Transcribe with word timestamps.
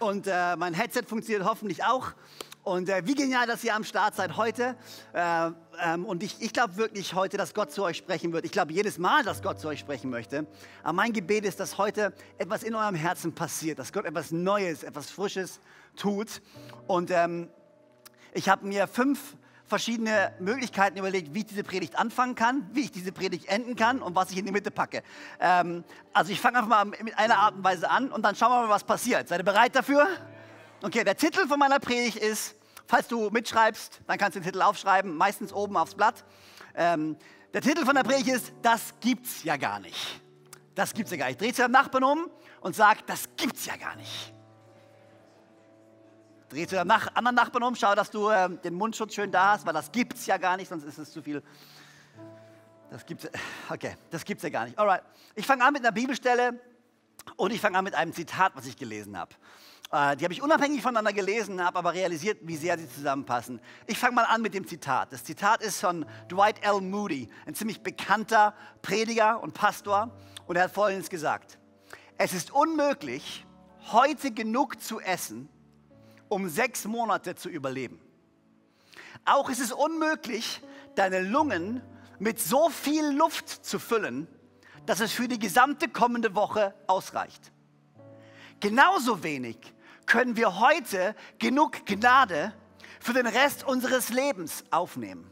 und 0.00 0.26
äh, 0.26 0.56
mein 0.56 0.74
Headset 0.74 1.02
funktioniert 1.06 1.44
hoffentlich 1.44 1.84
auch. 1.84 2.12
Und 2.64 2.88
äh, 2.88 3.02
wie 3.04 3.14
genial, 3.14 3.46
dass 3.46 3.62
ihr 3.62 3.74
am 3.74 3.84
Start 3.84 4.14
seid 4.14 4.38
heute. 4.38 4.74
Äh, 5.12 5.50
ähm, 5.82 6.06
und 6.06 6.22
ich, 6.22 6.40
ich 6.40 6.52
glaube 6.52 6.76
wirklich 6.78 7.14
heute, 7.14 7.36
dass 7.36 7.52
Gott 7.52 7.70
zu 7.70 7.84
euch 7.84 7.98
sprechen 7.98 8.32
wird. 8.32 8.46
Ich 8.46 8.52
glaube 8.52 8.72
jedes 8.72 8.96
Mal, 8.96 9.22
dass 9.22 9.42
Gott 9.42 9.60
zu 9.60 9.68
euch 9.68 9.80
sprechen 9.80 10.08
möchte. 10.08 10.46
Aber 10.82 10.94
mein 10.94 11.12
Gebet 11.12 11.44
ist, 11.44 11.60
dass 11.60 11.76
heute 11.76 12.14
etwas 12.38 12.62
in 12.62 12.74
eurem 12.74 12.94
Herzen 12.94 13.34
passiert, 13.34 13.78
dass 13.78 13.92
Gott 13.92 14.06
etwas 14.06 14.30
Neues, 14.30 14.82
etwas 14.82 15.10
Frisches 15.10 15.60
tut. 15.94 16.40
Und 16.86 17.10
ähm, 17.10 17.50
ich 18.32 18.48
habe 18.48 18.66
mir 18.66 18.86
fünf 18.86 19.36
verschiedene 19.74 20.32
Möglichkeiten 20.38 20.96
überlegt, 20.96 21.34
wie 21.34 21.40
ich 21.40 21.46
diese 21.46 21.64
Predigt 21.64 21.98
anfangen 21.98 22.36
kann, 22.36 22.64
wie 22.70 22.82
ich 22.82 22.92
diese 22.92 23.10
Predigt 23.10 23.48
enden 23.48 23.74
kann 23.74 24.02
und 24.02 24.14
was 24.14 24.30
ich 24.30 24.38
in 24.38 24.46
die 24.46 24.52
Mitte 24.52 24.70
packe. 24.70 25.02
Ähm, 25.40 25.82
also 26.12 26.30
ich 26.30 26.40
fange 26.40 26.58
einfach 26.58 26.70
mal 26.70 26.84
mit 26.84 27.18
einer 27.18 27.38
Art 27.38 27.56
und 27.56 27.64
Weise 27.64 27.90
an 27.90 28.12
und 28.12 28.22
dann 28.22 28.36
schauen 28.36 28.52
wir 28.52 28.68
mal, 28.68 28.68
was 28.68 28.84
passiert. 28.84 29.26
Seid 29.26 29.40
ihr 29.40 29.44
bereit 29.44 29.74
dafür? 29.74 30.06
Okay, 30.80 31.02
der 31.02 31.16
Titel 31.16 31.48
von 31.48 31.58
meiner 31.58 31.80
Predigt 31.80 32.18
ist, 32.18 32.54
falls 32.86 33.08
du 33.08 33.30
mitschreibst, 33.30 34.02
dann 34.06 34.16
kannst 34.16 34.36
du 34.36 34.40
den 34.40 34.46
Titel 34.46 34.62
aufschreiben, 34.62 35.16
meistens 35.16 35.52
oben 35.52 35.76
aufs 35.76 35.96
Blatt. 35.96 36.24
Ähm, 36.76 37.16
der 37.52 37.60
Titel 37.60 37.84
von 37.84 37.96
der 37.96 38.04
Predigt 38.04 38.28
ist, 38.28 38.52
das 38.62 38.94
gibt's 39.00 39.42
ja 39.42 39.56
gar 39.56 39.80
nicht. 39.80 40.20
Das 40.76 40.94
gibt's 40.94 41.10
ja 41.10 41.16
gar 41.16 41.26
nicht. 41.26 41.40
Dreh 41.40 41.52
zu 41.52 41.62
deinem 41.62 41.72
Nachbarn 41.72 42.04
um 42.04 42.30
und 42.60 42.76
sag, 42.76 43.04
das 43.08 43.24
gibt's 43.36 43.66
ja 43.66 43.74
gar 43.74 43.96
nicht. 43.96 44.33
Dreh 46.54 46.68
zu 46.68 46.76
deinem 46.76 46.86
Nach 46.86 47.14
anderen 47.16 47.34
Nachbarn 47.34 47.64
um, 47.64 47.74
schau, 47.74 47.96
dass 47.96 48.10
du 48.10 48.30
ähm, 48.30 48.60
den 48.62 48.74
Mundschutz 48.74 49.14
schön 49.14 49.32
da 49.32 49.52
hast, 49.52 49.66
weil 49.66 49.72
das 49.72 49.90
gibt's 49.90 50.24
ja 50.26 50.36
gar 50.36 50.56
nicht, 50.56 50.68
sonst 50.68 50.84
ist 50.84 50.98
es 50.98 51.10
zu 51.10 51.20
viel. 51.20 51.42
Das 52.90 53.04
gibt's, 53.04 53.28
okay, 53.68 53.96
das 54.10 54.24
gibt's 54.24 54.44
ja 54.44 54.50
gar 54.50 54.64
nicht. 54.64 54.78
Alright, 54.78 55.02
ich 55.34 55.44
fange 55.46 55.64
an 55.64 55.72
mit 55.72 55.82
einer 55.82 55.90
Bibelstelle 55.90 56.60
und 57.36 57.52
ich 57.52 57.60
fange 57.60 57.76
an 57.76 57.82
mit 57.82 57.96
einem 57.96 58.12
Zitat, 58.12 58.52
was 58.54 58.66
ich 58.66 58.76
gelesen 58.76 59.18
habe. 59.18 59.34
Äh, 59.90 60.16
die 60.16 60.22
habe 60.22 60.32
ich 60.32 60.42
unabhängig 60.42 60.80
voneinander 60.80 61.12
gelesen, 61.12 61.60
habe 61.60 61.76
aber 61.76 61.92
realisiert, 61.92 62.38
wie 62.42 62.56
sehr 62.56 62.78
sie 62.78 62.88
zusammenpassen. 62.88 63.60
Ich 63.88 63.98
fange 63.98 64.14
mal 64.14 64.24
an 64.24 64.40
mit 64.40 64.54
dem 64.54 64.64
Zitat. 64.64 65.12
Das 65.12 65.24
Zitat 65.24 65.60
ist 65.60 65.80
von 65.80 66.06
Dwight 66.30 66.64
L. 66.64 66.80
Moody, 66.80 67.28
ein 67.46 67.56
ziemlich 67.56 67.82
bekannter 67.82 68.54
Prediger 68.80 69.42
und 69.42 69.54
Pastor. 69.54 70.12
Und 70.46 70.54
er 70.54 70.64
hat 70.64 70.70
Folgendes 70.70 71.10
gesagt. 71.10 71.58
Es 72.16 72.32
ist 72.32 72.52
unmöglich, 72.52 73.44
heute 73.90 74.30
genug 74.30 74.80
zu 74.80 75.00
essen, 75.00 75.48
um 76.34 76.48
sechs 76.48 76.84
Monate 76.84 77.36
zu 77.36 77.48
überleben. 77.48 78.00
Auch 79.24 79.48
ist 79.48 79.60
es 79.60 79.70
unmöglich, 79.70 80.60
deine 80.96 81.20
Lungen 81.20 81.80
mit 82.18 82.40
so 82.40 82.70
viel 82.70 83.06
Luft 83.10 83.48
zu 83.48 83.78
füllen, 83.78 84.26
dass 84.84 84.98
es 84.98 85.12
für 85.12 85.28
die 85.28 85.38
gesamte 85.38 85.88
kommende 85.88 86.34
Woche 86.34 86.74
ausreicht. 86.88 87.52
Genauso 88.58 89.22
wenig 89.22 89.58
können 90.06 90.36
wir 90.36 90.58
heute 90.58 91.14
genug 91.38 91.86
Gnade 91.86 92.52
für 92.98 93.12
den 93.12 93.28
Rest 93.28 93.62
unseres 93.62 94.08
Lebens 94.08 94.64
aufnehmen. 94.72 95.30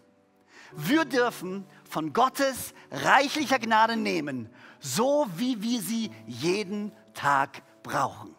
Wir 0.71 1.05
dürfen 1.05 1.67
von 1.83 2.13
Gottes 2.13 2.75
reichlicher 2.93 3.59
Gnade 3.59 3.97
nehmen, 3.97 4.49
so 4.79 5.27
wie 5.35 5.61
wir 5.63 5.81
sie 5.83 6.13
jeden 6.29 6.93
Tag 7.13 7.63
brauchen. 7.83 8.37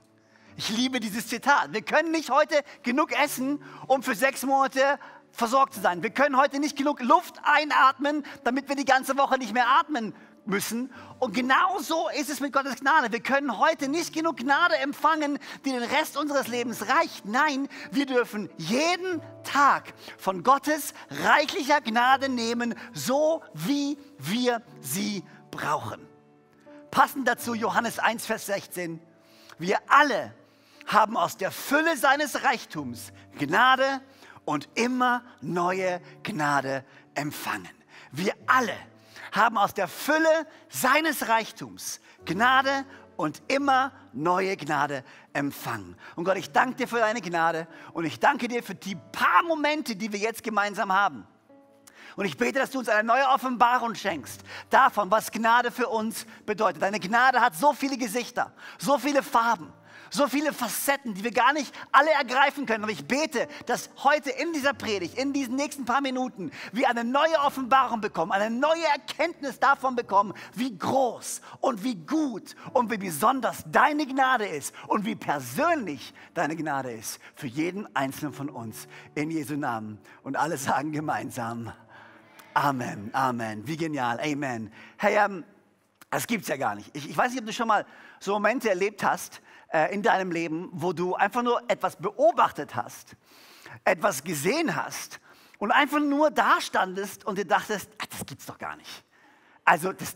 Ich 0.58 0.70
liebe 0.70 1.00
dieses 1.00 1.28
Zitat. 1.28 1.74
Wir 1.74 1.82
können 1.82 2.12
nicht 2.12 2.30
heute 2.30 2.64
genug 2.84 3.12
essen, 3.12 3.64
um 3.88 4.04
für 4.04 4.16
sechs 4.16 4.44
Monate 4.44 5.00
versorgt 5.32 5.74
zu 5.74 5.82
sein. 5.82 6.04
Wir 6.04 6.12
können 6.12 6.38
heute 6.38 6.60
nicht 6.60 6.78
genug 6.78 7.02
Luft 7.02 7.36
einatmen, 7.44 8.24
damit 8.44 8.70
wir 8.70 8.76
die 8.76 8.86
ganze 8.86 9.18
Woche 9.18 9.38
nicht 9.38 9.54
mehr 9.54 9.68
atmen 9.68 10.14
müssen. 10.46 10.92
Und 11.20 11.34
genau 11.34 11.80
so 11.80 12.08
ist 12.10 12.30
es 12.30 12.40
mit 12.40 12.54
Gottes 12.54 12.76
Gnade. 12.76 13.12
Wir 13.12 13.22
können 13.22 13.58
heute 13.58 13.88
nicht 13.88 14.14
genug 14.14 14.38
Gnade 14.38 14.78
empfangen, 14.78 15.40
die 15.66 15.72
den 15.72 15.84
Rest 15.84 16.18
unseres 16.18 16.48
Lebens 16.48 16.88
reicht. 16.88 17.26
Nein, 17.26 17.68
wir 17.92 18.06
dürfen 18.06 18.50
jeden 18.58 19.22
Tag 19.44 19.94
von 20.18 20.44
Gottes 20.44 20.94
reichlicher 21.10 21.82
Gnade 21.82 22.30
nehmen, 22.30 22.76
so 22.94 23.42
wie 23.54 23.98
wir 24.20 24.62
sie 24.82 25.24
brauchen. 25.50 26.06
Passend 26.92 27.28
dazu 27.28 27.56
Johannes 27.56 27.98
1, 27.98 28.26
Vers 28.26 28.46
16. 28.46 29.00
Wir 29.58 29.80
alle 29.88 30.34
haben 30.86 31.18
aus 31.18 31.38
der 31.38 31.52
Fülle 31.52 31.98
seines 31.98 32.44
Reichtums 32.44 33.12
Gnade 33.38 34.02
und 34.46 34.70
immer 34.76 35.24
neue 35.42 36.02
Gnade 36.24 36.84
empfangen. 37.16 37.70
Wir 38.12 38.34
alle 38.48 38.76
haben 39.32 39.58
aus 39.58 39.74
der 39.74 39.88
Fülle 39.88 40.48
seines 40.70 41.28
Reichtums 41.28 42.00
Gnade 42.26 42.86
und 43.16 43.42
immer 43.48 43.92
neue 44.12 44.56
Gnade 44.58 45.04
empfangen. 45.34 45.96
Und 46.16 46.26
Gott, 46.26 46.38
ich 46.38 46.52
danke 46.52 46.76
dir 46.76 46.88
für 46.88 47.00
deine 47.00 47.22
Gnade 47.22 47.68
und 47.94 48.06
ich 48.06 48.20
danke 48.20 48.48
dir 48.48 48.64
für 48.64 48.76
die 48.76 48.96
paar 48.96 49.44
Momente, 49.44 49.96
die 49.96 50.12
wir 50.12 50.20
jetzt 50.20 50.44
gemeinsam 50.44 50.94
haben. 50.94 51.28
Und 52.16 52.26
ich 52.26 52.38
bete, 52.38 52.60
dass 52.60 52.70
du 52.70 52.80
uns 52.80 52.90
eine 52.90 53.04
neue 53.04 53.28
Offenbarung 53.28 53.96
schenkst 53.96 54.42
davon, 54.70 55.10
was 55.10 55.32
Gnade 55.32 55.72
für 55.72 55.88
uns 55.88 56.26
bedeutet. 56.46 56.82
Deine 56.82 57.00
Gnade 57.00 57.42
hat 57.42 57.56
so 57.56 57.74
viele 57.74 57.98
Gesichter, 57.98 58.54
so 58.78 59.00
viele 59.00 59.24
Farben 59.24 59.74
so 60.14 60.28
viele 60.28 60.54
Facetten, 60.54 61.16
die 61.16 61.24
wir 61.24 61.32
gar 61.32 61.54
nicht 61.54 61.74
alle 61.92 62.12
ergreifen 62.12 62.66
können. 62.66 62.84
Aber 62.84 62.94
ich 62.94 63.06
bete, 63.06 63.48
dass 63.66 63.90
heute 64.04 64.30
in 64.30 64.54
dieser 64.54 64.74
Predigt, 64.74 65.18
in 65.18 65.34
diesen 65.34 65.56
nächsten 65.56 65.86
paar 65.86 66.02
Minuten, 66.02 66.52
wir 66.72 66.88
eine 66.90 67.04
neue 67.04 67.40
Offenbarung 67.40 68.00
bekommen, 68.00 68.32
eine 68.32 68.56
neue 68.56 68.86
Erkenntnis 68.86 69.60
davon 69.60 69.96
bekommen, 69.96 70.34
wie 70.54 70.78
groß 70.78 71.42
und 71.62 71.84
wie 71.84 71.96
gut 71.96 72.56
und 72.74 72.92
wie 72.92 72.98
besonders 72.98 73.64
deine 73.72 74.06
Gnade 74.06 74.46
ist 74.46 74.74
und 74.88 75.06
wie 75.06 75.16
persönlich 75.16 76.14
deine 76.36 76.56
Gnade 76.56 76.92
ist 76.92 77.20
für 77.34 77.48
jeden 77.48 77.94
einzelnen 77.96 78.34
von 78.34 78.50
uns. 78.50 78.88
In 79.16 79.32
Jesu 79.32 79.56
Namen. 79.56 80.00
Und 80.22 80.36
alle 80.36 80.58
sagen 80.58 80.92
gemeinsam. 80.92 81.74
Amen, 82.54 83.10
Amen. 83.14 83.68
Wie 83.68 83.78
genial, 83.78 84.20
Amen. 84.20 84.72
Hey, 84.98 85.18
ähm, 85.18 85.44
das 86.12 86.28
gibt's 86.28 86.48
ja 86.48 86.58
gar 86.58 86.76
nicht. 86.76 86.96
Ich, 86.96 87.10
ich 87.10 87.18
weiß 87.18 87.32
nicht, 87.32 87.40
ob 87.40 87.48
du 87.48 87.54
schon 87.54 87.68
mal 87.68 87.88
so 88.20 88.34
Momente 88.34 88.70
erlebt 88.70 89.04
hast, 89.04 89.42
äh, 89.74 89.94
in 89.94 90.04
deinem 90.04 90.32
Leben, 90.32 90.70
wo 90.72 90.94
du 90.94 91.16
einfach 91.16 91.42
nur 91.42 91.62
etwas 91.68 91.96
beobachtet 91.96 92.76
hast, 92.76 93.16
etwas 93.84 94.24
gesehen 94.24 94.76
hast 94.76 95.20
und 95.58 95.72
einfach 95.72 96.00
nur 96.00 96.32
da 96.32 96.62
standest 96.62 97.26
und 97.26 97.38
dir 97.38 97.46
dachtest, 97.46 97.90
ach, 97.98 98.06
das 98.06 98.26
gibt's 98.26 98.46
doch 98.46 98.58
gar 98.58 98.76
nicht. 98.76 99.04
Also 99.66 99.94
das, 99.94 100.16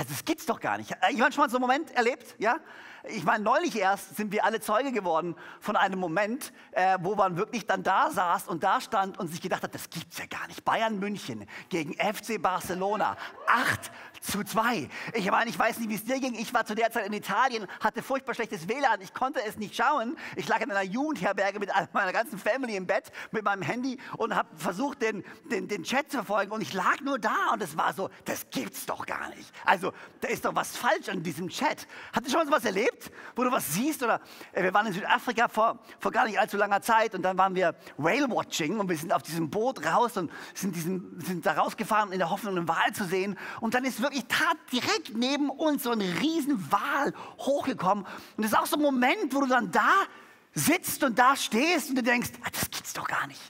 also 0.00 0.14
das 0.14 0.24
gibt's 0.24 0.46
doch 0.46 0.60
gar 0.60 0.78
nicht. 0.78 0.96
Jemand 1.10 1.34
schon 1.34 1.44
mal 1.44 1.50
so 1.50 1.58
einen 1.58 1.66
Moment 1.66 1.90
erlebt? 1.90 2.34
Ja? 2.38 2.56
Ich 3.04 3.22
meine, 3.24 3.44
neulich 3.44 3.76
erst 3.76 4.16
sind 4.16 4.32
wir 4.32 4.46
alle 4.46 4.60
Zeuge 4.60 4.92
geworden 4.92 5.36
von 5.60 5.76
einem 5.76 5.98
Moment, 5.98 6.54
äh, 6.72 6.96
wo 7.02 7.14
man 7.14 7.36
wirklich 7.36 7.66
dann 7.66 7.82
da 7.82 8.10
saß 8.10 8.48
und 8.48 8.62
da 8.62 8.80
stand 8.80 9.18
und 9.18 9.28
sich 9.28 9.42
gedacht 9.42 9.62
hat, 9.62 9.74
das 9.74 9.90
gibt's 9.90 10.16
ja 10.16 10.24
gar 10.24 10.46
nicht. 10.48 10.64
Bayern 10.64 10.98
München 10.98 11.46
gegen 11.68 11.94
FC 11.94 12.40
Barcelona. 12.40 13.16
8 13.46 13.90
zu 14.20 14.44
2. 14.44 14.88
Ich 15.14 15.30
meine, 15.30 15.48
ich 15.48 15.58
weiß 15.58 15.78
nicht, 15.78 15.88
wie 15.88 15.94
es 15.94 16.04
dir 16.04 16.20
ging. 16.20 16.34
Ich 16.34 16.52
war 16.52 16.66
zu 16.66 16.74
der 16.74 16.90
Zeit 16.90 17.06
in 17.06 17.12
Italien, 17.14 17.66
hatte 17.80 18.02
furchtbar 18.02 18.34
schlechtes 18.34 18.68
WLAN. 18.68 19.00
Ich 19.00 19.14
konnte 19.14 19.40
es 19.46 19.56
nicht 19.56 19.74
schauen. 19.74 20.16
Ich 20.36 20.46
lag 20.46 20.60
in 20.60 20.70
einer 20.70 20.82
Jugendherberge 20.82 21.58
mit 21.58 21.70
meiner 21.92 22.12
ganzen 22.12 22.38
Family 22.38 22.76
im 22.76 22.86
Bett, 22.86 23.10
mit 23.30 23.44
meinem 23.44 23.62
Handy 23.62 23.98
und 24.18 24.34
habe 24.34 24.48
versucht, 24.56 25.00
den, 25.00 25.24
den, 25.50 25.68
den 25.68 25.84
Chat 25.84 26.10
zu 26.10 26.18
verfolgen. 26.18 26.52
Und 26.52 26.60
ich 26.60 26.74
lag 26.74 27.00
nur 27.00 27.18
da 27.18 27.52
und 27.54 27.62
es 27.62 27.78
war 27.78 27.94
so, 27.94 28.10
das 28.26 28.48
gibt's 28.50 28.84
doch 28.84 29.06
gar 29.06 29.30
nicht. 29.30 29.50
Also, 29.64 29.89
da 30.20 30.28
ist 30.28 30.44
doch 30.44 30.54
was 30.54 30.76
falsch 30.76 31.08
an 31.08 31.22
diesem 31.22 31.48
Chat. 31.48 31.86
Habt 32.12 32.26
ihr 32.26 32.30
schon 32.30 32.40
mal 32.40 32.46
so 32.46 32.52
was 32.52 32.64
erlebt, 32.64 33.10
wo 33.36 33.44
du 33.44 33.52
was 33.52 33.74
siehst? 33.74 34.02
Oder 34.02 34.20
äh, 34.52 34.62
wir 34.62 34.74
waren 34.74 34.86
in 34.86 34.92
Südafrika 34.92 35.48
vor, 35.48 35.78
vor 35.98 36.10
gar 36.10 36.26
nicht 36.26 36.38
allzu 36.38 36.56
langer 36.56 36.82
Zeit 36.82 37.14
und 37.14 37.22
dann 37.22 37.38
waren 37.38 37.54
wir 37.54 37.74
Whale-Watching 37.96 38.78
und 38.78 38.88
wir 38.88 38.96
sind 38.96 39.12
auf 39.12 39.22
diesem 39.22 39.50
Boot 39.50 39.84
raus 39.84 40.16
und 40.16 40.30
sind, 40.54 40.74
diesen, 40.74 41.20
sind 41.20 41.46
da 41.46 41.52
rausgefahren 41.52 42.12
in 42.12 42.18
der 42.18 42.30
Hoffnung, 42.30 42.56
einen 42.56 42.68
Wal 42.68 42.92
zu 42.92 43.04
sehen. 43.04 43.38
Und 43.60 43.74
dann 43.74 43.84
ist 43.84 44.02
wirklich 44.02 44.24
tat 44.26 44.56
direkt 44.72 45.16
neben 45.16 45.50
uns 45.50 45.82
so 45.82 45.90
ein 45.90 46.00
Riesenwal 46.00 47.12
hochgekommen. 47.38 48.04
Und 48.36 48.42
das 48.44 48.52
ist 48.52 48.58
auch 48.58 48.66
so 48.66 48.76
ein 48.76 48.82
Moment, 48.82 49.34
wo 49.34 49.40
du 49.40 49.46
dann 49.46 49.70
da 49.70 49.92
sitzt 50.54 51.04
und 51.04 51.18
da 51.18 51.36
stehst 51.36 51.90
und 51.90 51.96
du 51.96 52.02
denkst, 52.02 52.30
ah, 52.42 52.48
das 52.52 52.70
gibt's 52.70 52.92
doch 52.92 53.06
gar 53.06 53.26
nicht. 53.26 53.40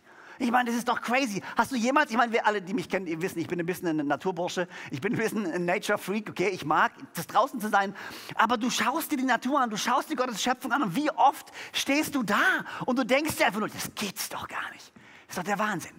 Ich 0.41 0.51
meine, 0.51 0.71
das 0.71 0.79
ist 0.79 0.89
doch 0.89 1.03
crazy. 1.03 1.43
Hast 1.55 1.71
du 1.71 1.77
jemals, 1.77 2.11
ich 2.11 2.17
meine, 2.17 2.33
wir 2.33 2.47
alle, 2.47 2.63
die 2.63 2.73
mich 2.73 2.89
kennen, 2.89 3.07
ihr 3.07 3.21
wissen, 3.21 3.41
ich 3.41 3.47
bin 3.47 3.61
ein 3.61 3.67
bisschen 3.67 4.01
ein 4.01 4.07
Naturbursche, 4.07 4.69
ich 4.91 5.03
bin 5.03 5.13
ein 5.13 5.19
bisschen 5.19 5.47
ein 5.47 5.67
Nature-Freak, 5.67 6.31
okay, 6.31 6.49
ich 6.49 6.65
mag 6.65 6.93
das 7.15 7.27
draußen 7.27 7.61
zu 7.61 7.69
sein, 7.69 7.95
aber 8.37 8.57
du 8.57 8.71
schaust 8.71 9.13
dir 9.13 9.19
die 9.19 9.25
Natur 9.25 9.61
an, 9.61 9.69
du 9.69 9.77
schaust 9.77 10.09
dir 10.09 10.17
Gottes 10.17 10.43
Schöpfung 10.43 10.73
an 10.73 10.83
und 10.83 10.97
wie 10.97 11.11
oft 11.11 11.53
stehst 11.75 12.15
du 12.15 12.23
da 12.23 12.41
und 12.87 12.99
du 12.99 13.05
denkst 13.05 13.37
dir 13.37 13.49
einfach 13.49 13.61
nur, 13.61 13.69
das 13.69 13.95
geht's 13.95 14.31
doch 14.31 14.49
gar 14.49 14.71
nicht. 14.73 14.91
Das 15.27 15.37
ist 15.37 15.39
doch 15.39 15.45
der 15.45 15.59
Wahnsinn. 15.59 15.95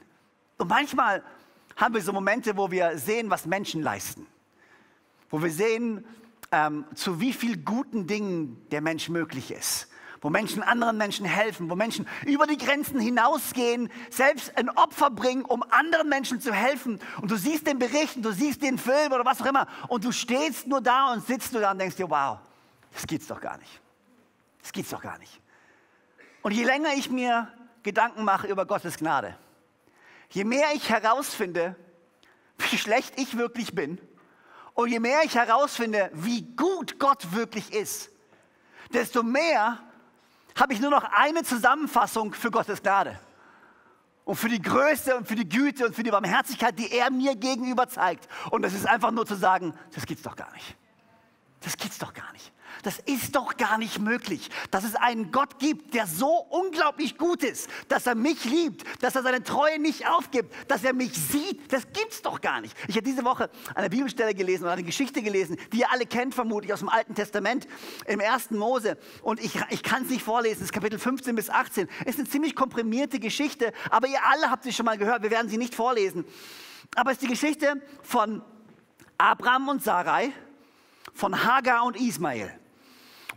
Und 0.57 0.69
manchmal 0.69 1.23
haben 1.75 1.93
wir 1.93 2.01
so 2.01 2.11
Momente, 2.11 2.57
wo 2.57 2.71
wir 2.71 2.97
sehen, 2.97 3.29
was 3.29 3.45
Menschen 3.45 3.83
leisten, 3.83 4.25
wo 5.29 5.43
wir 5.43 5.51
sehen, 5.51 6.03
ähm, 6.51 6.85
zu 6.95 7.19
wie 7.19 7.33
viel 7.33 7.57
guten 7.57 8.07
Dingen 8.07 8.65
der 8.71 8.81
Mensch 8.81 9.07
möglich 9.07 9.51
ist 9.51 9.90
wo 10.21 10.29
Menschen 10.29 10.61
anderen 10.61 10.97
Menschen 10.97 11.25
helfen, 11.25 11.69
wo 11.69 11.75
Menschen 11.75 12.07
über 12.25 12.45
die 12.45 12.57
Grenzen 12.57 12.99
hinausgehen, 12.99 13.91
selbst 14.11 14.55
ein 14.55 14.69
Opfer 14.69 15.09
bringen, 15.09 15.43
um 15.43 15.63
anderen 15.71 16.09
Menschen 16.09 16.39
zu 16.39 16.53
helfen. 16.53 16.99
Und 17.21 17.31
du 17.31 17.37
siehst 17.37 17.65
den 17.65 17.79
Bericht, 17.79 18.17
und 18.17 18.21
du 18.21 18.31
siehst 18.31 18.61
den 18.61 18.77
Film 18.77 19.11
oder 19.11 19.25
was 19.25 19.41
auch 19.41 19.47
immer, 19.47 19.67
und 19.87 20.05
du 20.05 20.11
stehst 20.11 20.67
nur 20.67 20.79
da 20.79 21.11
und 21.11 21.25
sitzt 21.25 21.51
nur 21.53 21.61
da 21.61 21.71
und 21.71 21.79
denkst 21.79 21.95
dir, 21.95 22.09
wow, 22.09 22.37
das 22.93 23.07
geht's 23.07 23.25
doch 23.25 23.41
gar 23.41 23.57
nicht. 23.57 23.81
Das 24.61 24.71
geht's 24.71 24.91
doch 24.91 25.01
gar 25.01 25.17
nicht. 25.17 25.41
Und 26.43 26.51
je 26.51 26.63
länger 26.65 26.93
ich 26.95 27.09
mir 27.09 27.51
Gedanken 27.81 28.23
mache 28.23 28.45
über 28.47 28.67
Gottes 28.67 28.97
Gnade, 28.97 29.35
je 30.29 30.43
mehr 30.43 30.67
ich 30.75 30.89
herausfinde, 30.89 31.75
wie 32.59 32.77
schlecht 32.77 33.19
ich 33.19 33.37
wirklich 33.37 33.73
bin, 33.73 33.99
und 34.75 34.89
je 34.89 34.99
mehr 34.99 35.23
ich 35.25 35.35
herausfinde, 35.35 36.11
wie 36.13 36.43
gut 36.55 36.99
Gott 36.99 37.33
wirklich 37.33 37.73
ist, 37.73 38.09
desto 38.93 39.23
mehr 39.23 39.79
habe 40.59 40.73
ich 40.73 40.79
nur 40.79 40.91
noch 40.91 41.03
eine 41.03 41.43
Zusammenfassung 41.43 42.33
für 42.33 42.51
Gottes 42.51 42.81
Gnade. 42.81 43.19
Und 44.23 44.35
für 44.35 44.49
die 44.49 44.61
Größe 44.61 45.15
und 45.15 45.27
für 45.27 45.35
die 45.35 45.47
Güte 45.47 45.85
und 45.85 45.95
für 45.95 46.03
die 46.03 46.11
Barmherzigkeit, 46.11 46.77
die 46.77 46.91
er 46.91 47.09
mir 47.09 47.35
gegenüber 47.35 47.87
zeigt. 47.87 48.27
Und 48.51 48.61
das 48.61 48.73
ist 48.73 48.87
einfach 48.87 49.11
nur 49.11 49.25
zu 49.25 49.35
sagen, 49.35 49.73
das 49.93 50.05
geht's 50.05 50.21
doch 50.21 50.35
gar 50.35 50.51
nicht. 50.53 50.75
Das 51.61 51.75
geht's 51.75 51.97
doch 51.97 52.13
gar 52.13 52.31
nicht. 52.33 52.51
Das 52.83 52.99
ist 52.99 53.35
doch 53.35 53.57
gar 53.57 53.77
nicht 53.77 53.99
möglich, 53.99 54.49
dass 54.71 54.83
es 54.83 54.95
einen 54.95 55.31
Gott 55.31 55.59
gibt, 55.59 55.93
der 55.93 56.07
so 56.07 56.45
unglaublich 56.49 57.17
gut 57.17 57.43
ist, 57.43 57.69
dass 57.87 58.07
er 58.07 58.15
mich 58.15 58.45
liebt, 58.45 58.83
dass 59.03 59.15
er 59.15 59.23
seine 59.23 59.43
Treue 59.43 59.79
nicht 59.79 60.07
aufgibt, 60.07 60.53
dass 60.67 60.83
er 60.83 60.93
mich 60.93 61.13
sieht. 61.13 61.71
Das 61.71 61.83
gibt's 61.93 62.21
doch 62.21 62.41
gar 62.41 62.61
nicht. 62.61 62.75
Ich 62.87 62.95
habe 62.95 63.03
diese 63.03 63.23
Woche 63.23 63.49
eine 63.75 63.89
Bibelstelle 63.89 64.33
gelesen 64.33 64.63
oder 64.63 64.73
eine 64.73 64.83
Geschichte 64.83 65.21
gelesen, 65.21 65.57
die 65.71 65.79
ihr 65.79 65.91
alle 65.91 66.05
kennt 66.05 66.33
vermutlich 66.33 66.73
aus 66.73 66.79
dem 66.79 66.89
Alten 66.89 67.15
Testament 67.15 67.67
im 68.05 68.19
ersten 68.19 68.57
Mose. 68.57 68.97
Und 69.21 69.39
ich, 69.39 69.59
ich 69.69 69.83
kann 69.83 70.03
es 70.03 70.09
nicht 70.09 70.23
vorlesen, 70.23 70.59
es 70.59 70.65
ist 70.65 70.73
Kapitel 70.73 70.99
15 70.99 71.35
bis 71.35 71.49
18. 71.49 71.87
Es 72.01 72.15
ist 72.15 72.19
eine 72.19 72.29
ziemlich 72.29 72.55
komprimierte 72.55 73.19
Geschichte, 73.19 73.73
aber 73.89 74.07
ihr 74.07 74.19
alle 74.25 74.49
habt 74.49 74.63
sie 74.63 74.73
schon 74.73 74.85
mal 74.85 74.97
gehört, 74.97 75.23
wir 75.23 75.31
werden 75.31 75.49
sie 75.49 75.57
nicht 75.57 75.75
vorlesen. 75.75 76.25
Aber 76.95 77.11
es 77.11 77.17
ist 77.17 77.23
die 77.23 77.27
Geschichte 77.27 77.81
von 78.01 78.41
Abraham 79.17 79.69
und 79.69 79.83
Sarai, 79.83 80.31
von 81.13 81.43
Hagar 81.43 81.85
und 81.85 81.95
Ismael. 81.99 82.60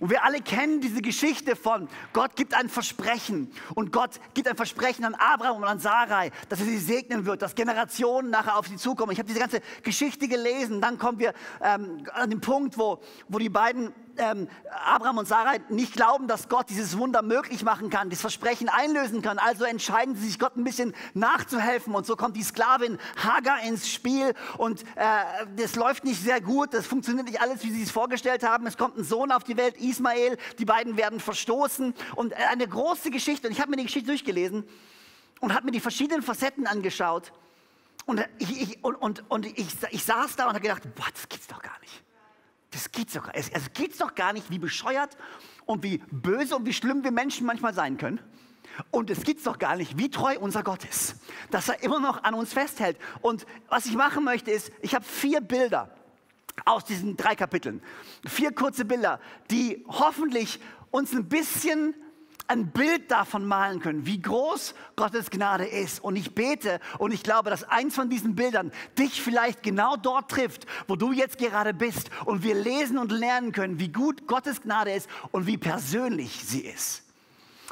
Und 0.01 0.11
wir 0.11 0.25
alle 0.25 0.41
kennen 0.41 0.81
diese 0.81 1.03
Geschichte 1.03 1.57
von 1.57 1.89
Gott 2.13 2.37
gibt 2.37 2.55
ein 2.55 2.69
Versprechen 2.69 3.53
und 3.75 3.93
Gott 3.93 4.21
gibt 4.35 4.49
ein 4.49 4.57
Versprechen 4.57 5.05
an 5.05 5.15
Abraham 5.15 5.59
und 5.59 5.65
an 5.65 5.79
Sarai, 5.79 6.31
dass 6.49 6.61
er 6.61 6.67
sie 6.67 6.79
segnen 6.79 7.27
wird, 7.27 7.43
dass 7.43 7.55
Generationen 7.55 8.31
nachher 8.31 8.59
auf 8.59 8.67
sie 8.67 8.77
zukommen. 8.77 9.13
Ich 9.13 9.19
habe 9.19 9.29
diese 9.29 9.41
ganze 9.41 9.61
Geschichte 9.83 10.29
gelesen. 10.29 10.81
Dann 10.81 10.99
kommen 10.99 11.19
wir 11.19 11.33
ähm, 11.63 12.05
an 12.13 12.31
den 12.31 12.41
Punkt, 12.41 12.79
wo, 12.79 13.01
wo 13.29 13.39
die 13.39 13.49
beiden 13.49 13.93
ähm, 14.19 14.49
Abraham 14.85 15.19
und 15.19 15.29
Sarah 15.29 15.57
nicht 15.69 15.95
glauben, 15.95 16.29
dass 16.29 16.49
Gott 16.49 16.69
dieses 16.71 16.99
Wunder 16.99 17.23
möglich 17.23 17.63
machen 17.63 17.91
kann, 17.91 18.11
das 18.11 18.21
Versprechen 18.21 18.69
einlösen 18.69 19.23
kann. 19.23 19.39
Also 19.39 19.65
entscheiden 19.65 20.17
sie 20.17 20.27
sich, 20.27 20.39
Gott 20.39 20.57
ein 20.57 20.65
bisschen 20.65 20.95
nachzuhelfen. 21.15 21.95
Und 21.95 22.07
so 22.07 22.17
kommt 22.17 22.37
die 22.37 22.43
Sklavin 22.43 22.99
Hagar 23.17 23.63
ins 23.63 23.89
Spiel. 23.89 24.35
Und 24.59 24.83
äh, 24.97 25.47
das 25.57 25.77
läuft 25.77 26.05
nicht 26.05 26.23
sehr 26.23 26.41
gut. 26.41 26.75
Das 26.75 26.87
funktioniert 26.87 27.27
nicht 27.27 27.41
alles, 27.41 27.63
wie 27.65 27.71
sie 27.71 27.83
es 27.83 27.91
vorgestellt 27.91 28.43
haben. 28.43 28.67
Es 28.67 28.77
kommt 28.77 28.97
ein 28.97 29.05
Sohn 29.05 29.33
auf 29.33 29.45
die 29.45 29.57
Welt, 29.57 29.77
Ismael. 29.77 30.37
Die 30.59 30.65
beiden 30.65 30.97
werden 30.97 31.21
verstoßen. 31.21 31.95
Und 32.17 32.33
äh, 32.33 32.37
eine 32.51 32.67
große 32.67 33.11
Geschichte. 33.11 33.49
Und 33.49 33.53
ich 33.53 33.61
habe 33.61 33.71
mir 33.71 33.77
die 33.77 33.85
Geschichte 33.85 34.09
durchgelesen 34.09 34.65
und 35.41 35.55
habe 35.55 35.67
mir 35.67 35.73
die 35.73 35.81
verschiedenen 35.81 36.23
Facetten 36.23 36.67
angeschaut. 36.67 37.33
Und 38.07 38.27
ich, 38.39 38.61
ich 38.61 38.85
und, 38.85 38.97
und, 38.97 39.31
und 39.31 39.47
ich, 39.47 39.67
ich 39.91 40.05
saß 40.05 40.37
da 40.37 40.45
und 40.45 40.51
habe 40.51 40.61
gedacht, 40.61 40.83
boah, 40.95 41.07
das 41.13 41.29
gibt's 41.29 41.47
doch 41.47 41.63
gar 41.63 41.79
nicht. 41.81 42.03
Das 42.75 42.91
geht's 42.91 43.13
doch, 43.13 43.29
es, 43.33 43.49
es 43.51 43.73
geht's 43.73 43.99
doch 43.99 44.17
gar 44.17 44.33
nicht, 44.33 44.51
wie 44.51 44.59
bescheuert 44.59 45.17
und 45.65 45.85
wie 45.85 45.99
böse 46.11 46.57
und 46.57 46.67
wie 46.67 46.73
schlimm 46.73 47.05
wir 47.05 47.13
Menschen 47.13 47.47
manchmal 47.47 47.73
sein 47.73 47.97
können. 47.97 48.19
Und 48.91 49.11
es 49.11 49.23
geht's 49.23 49.45
doch 49.45 49.61
gar 49.61 49.77
nicht, 49.77 49.97
wie 49.97 50.11
treu 50.11 50.37
unser 50.41 50.65
Gott 50.65 50.85
ist, 50.85 51.15
dass 51.53 51.69
er 51.69 51.81
immer 51.85 52.01
noch 52.01 52.25
an 52.25 52.35
uns 52.35 52.53
festhält. 52.53 52.99
Und 53.23 53.47
was 53.69 53.87
ich 53.87 53.95
machen 53.95 54.25
möchte 54.25 54.51
ist, 54.51 54.73
ich 54.83 54.97
habe 54.97 55.05
vier 55.05 55.41
Bilder 55.41 55.95
aus 56.65 56.85
diesen 56.85 57.17
drei 57.17 57.37
Kapiteln. 57.37 57.81
Vier 58.27 58.53
kurze 58.53 58.85
Bilder, 58.85 59.21
die 59.53 59.85
hoffentlich 59.87 60.59
uns 60.91 61.13
ein 61.13 61.29
bisschen 61.29 61.95
ein 62.47 62.69
Bild 62.69 63.11
davon 63.11 63.47
malen 63.47 63.81
können, 63.81 64.07
wie 64.07 64.21
groß 64.21 64.75
Gottes 64.97 65.31
Gnade 65.31 65.65
ist. 65.65 66.03
Und 66.03 66.17
ich 66.17 66.35
bete 66.35 66.81
und 66.99 67.13
ich 67.13 67.23
glaube, 67.23 67.51
dass 67.51 67.65
eins 67.65 67.95
von 67.95 68.11
diesen 68.11 68.35
Bildern 68.35 68.71
dich 68.99 69.23
vielleicht 69.23 69.63
genau 69.63 69.97
dort 69.97 70.31
trifft, 70.31 70.67
wo 70.87 70.97
du 70.97 71.13
jetzt 71.13 71.39
gerade 71.39 71.73
bist. 71.73 72.11
Und 72.25 72.43
wir 72.43 72.55
lesen 72.55 72.99
und 72.99 73.13
lernen 73.13 73.53
können, 73.53 73.79
wie 73.79 73.89
gut 73.89 74.27
Gottes 74.27 74.61
Gnade 74.61 74.93
ist 74.93 75.09
und 75.33 75.47
wie 75.47 75.57
persönlich 75.57 76.45
sie 76.45 76.61
ist. 76.61 77.03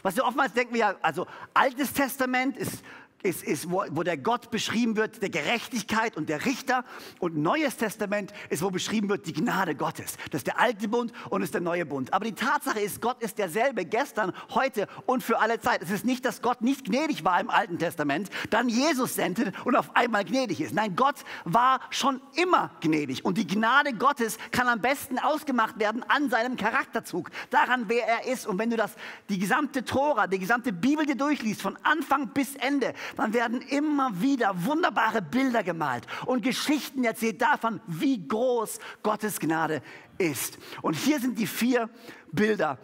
Was 0.03 0.17
wir 0.17 0.25
oftmals 0.25 0.53
denken 0.53 0.75
wir, 0.75 0.97
also 1.03 1.27
Altes 1.55 1.93
Testament 1.93 2.57
ist 2.57 2.83
ist, 3.23 3.43
ist 3.43 3.71
wo, 3.71 3.85
wo 3.91 4.03
der 4.03 4.17
Gott 4.17 4.51
beschrieben 4.51 4.97
wird, 4.97 5.23
der 5.23 5.31
Gerechtigkeit 5.31 6.17
und 6.17 6.29
der 6.29 6.45
Richter. 6.45 6.85
Und 7.21 7.37
Neues 7.37 7.77
Testament 7.77 8.33
ist, 8.51 8.63
wo 8.63 8.71
beschrieben 8.71 9.09
wird, 9.09 9.27
die 9.27 9.33
Gnade 9.33 9.75
Gottes. 9.75 10.17
Das 10.31 10.41
ist 10.41 10.47
der 10.47 10.61
alte 10.61 10.89
Bund 10.89 11.13
und 11.31 11.43
ist 11.43 11.55
der 11.55 11.61
neue 11.61 11.87
Bund. 11.87 12.13
Aber 12.13 12.25
die 12.25 12.35
Tatsache 12.35 12.81
ist, 12.81 13.01
Gott 13.01 13.23
ist 13.23 13.39
derselbe 13.39 13.85
gestern, 13.85 14.33
heute 14.51 14.89
und 15.07 15.23
für 15.23 15.39
alle 15.39 15.61
Zeit. 15.61 15.83
Es 15.83 15.91
ist 15.91 16.05
nicht, 16.05 16.25
dass 16.25 16.43
Gott 16.43 16.63
nicht 16.63 16.85
gnädig 16.85 17.25
war 17.25 17.41
im 17.41 17.51
Alten 17.51 17.79
Testament, 17.79 18.31
dann 18.51 18.69
Jesus 18.69 19.15
sendet 19.15 19.55
und 19.65 19.77
auf 19.77 19.95
einmal 19.97 20.25
gnädig 20.25 20.61
ist. 20.61 20.75
Nein, 20.75 20.97
Gott 20.97 21.17
war 21.45 21.81
schon 21.91 22.21
immer 22.35 22.71
gnädig. 22.81 23.25
Und 23.25 23.39
die 23.39 23.47
Gnade 23.47 23.93
Gottes 23.93 24.39
kann 24.51 24.69
am 24.69 24.81
besten 24.81 25.19
ausgemacht 25.19 25.79
werden 25.79 26.05
an 26.09 26.31
seinem 26.31 26.57
Charakterzug, 26.57 27.31
daran, 27.51 27.85
wer 27.89 28.07
er 28.07 28.27
ist. 28.33 28.47
Und 28.47 28.59
wenn 28.59 28.71
du 28.71 28.77
das, 28.77 28.95
die 29.29 29.39
gesamte 29.39 29.85
Tora, 29.85 30.27
die 30.27 30.39
gesamte 30.39 30.73
Bibel 30.73 31.07
dir 31.07 31.17
durchliest, 31.17 31.63
von 31.63 31.77
Anfang 31.83 32.29
bis 32.29 32.57
Ende, 32.57 32.95
dann 33.17 33.33
werden 33.33 33.61
immer 33.61 34.21
wieder 34.21 34.65
wunderbare 34.65 35.23
Bilder 35.23 35.63
gemalt 35.63 36.07
und 36.27 36.43
Geschichten 36.43 37.05
erzählt 37.05 37.41
davon, 37.43 37.81
wie 37.87 38.27
groß 38.27 38.79
Gottes 39.03 39.41
Gnade 39.41 39.83
ist. 40.19 40.59
Und 40.83 40.95
hier 40.95 41.21
sind 41.21 41.39
die 41.39 41.47
vier 41.47 41.91
Bilder. 42.31 42.79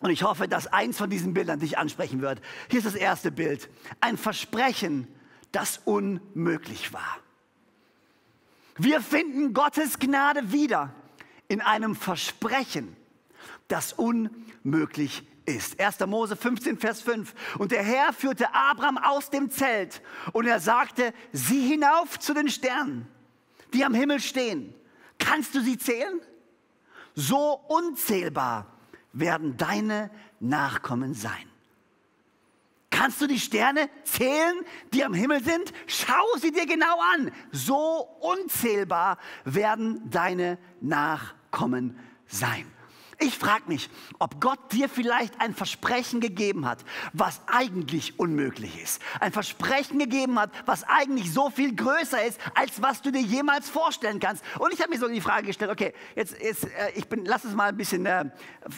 Und 0.00 0.10
ich 0.10 0.22
hoffe, 0.22 0.48
dass 0.48 0.66
eins 0.66 0.98
von 0.98 1.08
diesen 1.08 1.34
Bildern 1.34 1.60
dich 1.60 1.78
ansprechen 1.78 2.20
wird. 2.20 2.40
Hier 2.68 2.78
ist 2.78 2.86
das 2.86 2.94
erste 2.94 3.30
Bild. 3.30 3.70
Ein 4.00 4.18
Versprechen, 4.18 5.08
das 5.52 5.80
unmöglich 5.84 6.92
war. 6.92 7.18
Wir 8.76 9.00
finden 9.00 9.54
Gottes 9.54 9.98
Gnade 9.98 10.52
wieder 10.52 10.92
in 11.48 11.60
einem 11.60 11.94
Versprechen, 11.94 12.96
das 13.68 13.92
unmöglich 13.92 15.20
ist 15.20 15.33
ist. 15.46 15.80
1. 15.80 16.00
Mose 16.06 16.36
15, 16.36 16.78
Vers 16.78 17.00
5. 17.02 17.34
Und 17.58 17.72
der 17.72 17.82
Herr 17.82 18.12
führte 18.12 18.54
Abraham 18.54 18.98
aus 18.98 19.30
dem 19.30 19.50
Zelt 19.50 20.02
und 20.32 20.46
er 20.46 20.60
sagte, 20.60 21.12
sieh 21.32 21.68
hinauf 21.68 22.18
zu 22.18 22.34
den 22.34 22.48
Sternen, 22.48 23.06
die 23.72 23.84
am 23.84 23.94
Himmel 23.94 24.20
stehen. 24.20 24.74
Kannst 25.18 25.54
du 25.54 25.60
sie 25.60 25.78
zählen? 25.78 26.20
So 27.14 27.60
unzählbar 27.68 28.66
werden 29.12 29.56
deine 29.56 30.10
Nachkommen 30.40 31.14
sein. 31.14 31.48
Kannst 32.90 33.20
du 33.20 33.26
die 33.26 33.40
Sterne 33.40 33.90
zählen, 34.04 34.54
die 34.92 35.04
am 35.04 35.14
Himmel 35.14 35.42
sind? 35.42 35.72
Schau 35.86 36.24
sie 36.38 36.52
dir 36.52 36.64
genau 36.64 37.00
an. 37.14 37.32
So 37.50 38.08
unzählbar 38.20 39.18
werden 39.44 40.08
deine 40.10 40.58
Nachkommen 40.80 41.98
sein. 42.26 42.66
Ich 43.18 43.38
frage 43.38 43.64
mich, 43.66 43.88
ob 44.18 44.40
Gott 44.40 44.72
dir 44.72 44.88
vielleicht 44.88 45.40
ein 45.40 45.54
Versprechen 45.54 46.20
gegeben 46.20 46.66
hat, 46.66 46.84
was 47.12 47.40
eigentlich 47.46 48.18
unmöglich 48.18 48.82
ist. 48.82 49.00
Ein 49.20 49.32
Versprechen 49.32 49.98
gegeben 49.98 50.38
hat, 50.38 50.50
was 50.66 50.84
eigentlich 50.84 51.32
so 51.32 51.50
viel 51.50 51.74
größer 51.74 52.24
ist, 52.24 52.40
als 52.54 52.82
was 52.82 53.02
du 53.02 53.12
dir 53.12 53.20
jemals 53.20 53.68
vorstellen 53.70 54.20
kannst. 54.20 54.44
Und 54.58 54.72
ich 54.72 54.80
habe 54.80 54.90
mir 54.90 54.98
so 54.98 55.08
die 55.08 55.20
Frage 55.20 55.46
gestellt, 55.46 55.70
okay, 55.70 55.92
jetzt, 56.16 56.40
jetzt 56.40 56.64
äh, 56.64 56.90
ich 56.94 57.08
bin, 57.08 57.24
lass 57.24 57.44
es 57.44 57.54
mal 57.54 57.68
ein 57.68 57.76
bisschen 57.76 58.06
äh, 58.06 58.24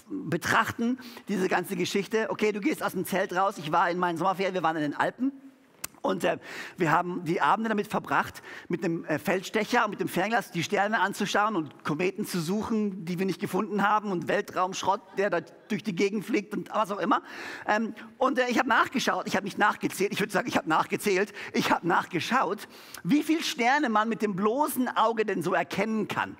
betrachten, 0.09 0.99
diese 1.29 1.49
ganze 1.49 1.77
Geschichte. 1.77 2.29
Okay, 2.31 2.53
du 2.53 2.61
gehst 2.61 2.83
aus 2.83 2.93
dem 2.93 3.05
Zelt 3.05 3.35
raus. 3.35 3.59
Ich 3.59 3.73
war 3.73 3.91
in 3.91 3.99
meinen 3.99 4.19
Sommerferien, 4.19 4.55
wir 4.55 4.63
waren 4.63 4.77
in 4.77 4.83
den 4.83 4.95
Alpen. 4.95 5.33
Und 6.07 6.25
äh, 6.25 6.39
wir 6.77 6.91
haben 6.93 7.25
die 7.25 7.41
Abende 7.41 7.69
damit 7.69 7.89
verbracht, 7.89 8.43
mit 8.69 8.85
einem 8.85 9.05
äh, 9.05 9.19
Feldstecher 9.19 9.85
und 9.85 9.91
mit 9.91 10.01
dem 10.01 10.09
Fernglas 10.09 10.51
die 10.51 10.63
Sterne 10.63 11.01
anzuschauen 11.01 11.57
und 11.57 11.85
Kometen 11.85 12.25
zu 12.25 12.41
suchen, 12.41 13.05
die 13.05 13.19
wir 13.19 13.27
nicht 13.27 13.41
gefunden 13.41 13.87
haben 13.87 14.11
und 14.13 14.29
Weltraumschrott, 14.29 15.01
der 15.19 15.31
da 15.31 15.41
durch 15.41 15.83
die 15.83 15.95
Gegend 15.95 16.25
fliegt 16.25 16.55
und 16.55 16.71
was 16.73 16.91
auch 16.91 16.99
immer. 16.99 17.23
Ähm, 17.67 17.95
und 18.19 18.39
äh, 18.39 18.49
ich 18.49 18.59
habe 18.59 18.69
nachgeschaut, 18.69 19.27
ich 19.27 19.37
habe 19.37 19.45
nicht 19.45 19.59
nachgezählt, 19.59 20.13
ich 20.13 20.21
würde 20.21 20.33
sagen, 20.33 20.49
ich 20.49 20.57
habe 20.57 20.69
nachgezählt, 20.69 21.33
ich 21.53 21.71
habe 21.71 21.87
nachgeschaut, 21.87 22.69
wie 23.03 23.23
viele 23.23 23.43
Sterne 23.43 23.89
man 23.89 24.09
mit 24.09 24.23
dem 24.23 24.37
bloßen 24.37 24.89
Auge 24.97 25.25
denn 25.25 25.43
so 25.43 25.55
erkennen 25.55 26.09
kann. 26.09 26.37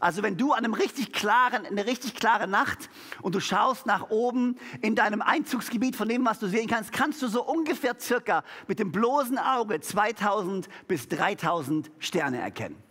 Also 0.00 0.22
wenn 0.22 0.36
du 0.36 0.52
an 0.52 0.64
einem 0.64 0.74
richtig 0.74 1.12
klaren, 1.12 1.66
eine 1.66 1.86
richtig 1.86 2.14
klare 2.14 2.46
Nacht 2.46 2.90
und 3.22 3.34
du 3.34 3.40
schaust 3.40 3.86
nach 3.86 4.10
oben 4.10 4.56
in 4.82 4.94
deinem 4.94 5.22
Einzugsgebiet 5.22 5.96
von 5.96 6.08
dem, 6.08 6.24
was 6.24 6.38
du 6.38 6.48
sehen 6.48 6.68
kannst, 6.68 6.92
kannst 6.92 7.22
du 7.22 7.28
so 7.28 7.44
ungefähr 7.44 7.96
circa 7.98 8.44
mit 8.68 8.78
dem 8.78 8.92
bloßen 8.92 9.38
Auge 9.38 9.80
2000 9.80 10.68
bis 10.88 11.08
3000 11.08 11.90
Sterne 11.98 12.40
erkennen. 12.40 12.86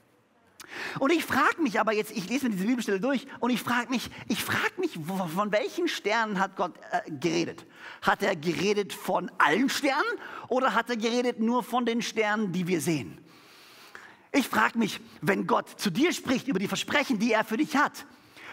Und 1.00 1.12
ich 1.12 1.24
frage 1.24 1.62
mich 1.62 1.79
aber 1.79 1.93
jetzt, 1.93 2.12
ich 2.12 2.27
lese 2.29 2.45
mir 2.45 2.51
diese 2.51 2.65
Bibelstelle 2.65 3.00
durch 3.00 3.27
und 3.39 3.50
ich 3.50 3.62
frage 3.62 3.89
mich, 3.89 4.09
ich 4.27 4.43
frage 4.43 4.74
mich, 4.77 4.97
von 5.33 5.51
welchen 5.51 5.88
Sternen 5.88 6.39
hat 6.39 6.55
Gott 6.55 6.74
äh, 6.91 7.12
geredet? 7.12 7.65
Hat 8.01 8.24
er 8.24 8.35
geredet 8.35 8.93
von 8.93 9.31
allen 9.38 9.69
Sternen 9.69 10.03
oder 10.47 10.74
hat 10.74 10.89
er 10.89 10.97
geredet 10.97 11.39
nur 11.39 11.63
von 11.63 11.85
den 11.85 12.01
Sternen, 12.01 12.51
die 12.51 12.67
wir 12.67 12.81
sehen? 12.81 13.25
Ich 14.35 14.49
frage 14.49 14.77
mich, 14.77 14.99
wenn 15.21 15.47
Gott 15.47 15.69
zu 15.79 15.89
dir 15.89 16.11
spricht 16.11 16.49
über 16.49 16.59
die 16.59 16.67
Versprechen, 16.67 17.19
die 17.19 17.31
er 17.31 17.45
für 17.45 17.55
dich 17.55 17.77
hat, 17.77 18.05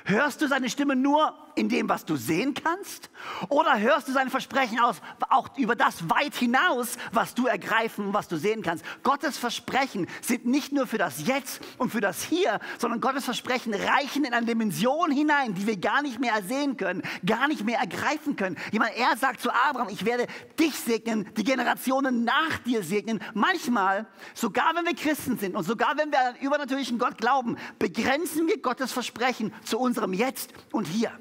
hörst 0.04 0.40
du 0.40 0.46
seine 0.46 0.70
Stimme 0.70 0.94
nur 0.94 1.34
in 1.54 1.68
dem, 1.68 1.88
was 1.88 2.04
du 2.04 2.16
sehen 2.16 2.54
kannst? 2.54 3.10
Oder 3.48 3.78
hörst 3.78 4.08
du 4.08 4.12
sein 4.12 4.30
Versprechen 4.30 4.80
aus, 4.80 5.00
auch 5.28 5.56
über 5.56 5.76
das 5.76 6.08
weit 6.08 6.34
hinaus, 6.34 6.96
was 7.12 7.34
du 7.34 7.46
ergreifen, 7.46 8.12
was 8.12 8.28
du 8.28 8.36
sehen 8.36 8.62
kannst? 8.62 8.84
Gottes 9.02 9.38
Versprechen 9.38 10.06
sind 10.20 10.46
nicht 10.46 10.72
nur 10.72 10.86
für 10.86 10.98
das 10.98 11.26
Jetzt 11.26 11.60
und 11.78 11.90
für 11.90 12.00
das 12.00 12.22
Hier, 12.22 12.60
sondern 12.78 13.00
Gottes 13.00 13.24
Versprechen 13.24 13.74
reichen 13.74 14.24
in 14.24 14.32
eine 14.32 14.46
Dimension 14.46 15.10
hinein, 15.10 15.54
die 15.54 15.66
wir 15.66 15.76
gar 15.76 16.02
nicht 16.02 16.20
mehr 16.20 16.34
ersehen 16.34 16.76
können, 16.76 17.02
gar 17.24 17.48
nicht 17.48 17.64
mehr 17.64 17.78
ergreifen 17.78 18.36
können. 18.36 18.56
Jemand, 18.70 18.96
er 18.96 19.16
sagt 19.16 19.40
zu 19.40 19.50
Abraham, 19.50 19.88
ich 19.88 20.04
werde 20.04 20.26
dich 20.58 20.74
segnen, 20.74 21.28
die 21.36 21.44
Generationen 21.44 22.24
nach 22.24 22.58
dir 22.64 22.82
segnen. 22.82 23.20
Manchmal, 23.34 24.06
sogar 24.34 24.74
wenn 24.74 24.86
wir 24.86 24.94
Christen 24.94 25.38
sind 25.38 25.56
und 25.56 25.64
sogar 25.64 25.96
wenn 25.96 26.10
wir 26.10 26.20
an 26.20 26.26
einen 26.34 26.44
übernatürlichen 26.44 26.98
Gott 26.98 27.18
glauben, 27.18 27.56
begrenzen 27.78 28.46
wir 28.46 28.60
Gottes 28.60 28.92
Versprechen 28.92 29.52
zu 29.64 29.78
unserem 29.78 30.12
Jetzt 30.12 30.52
und 30.72 30.86
Hier. 30.86 31.12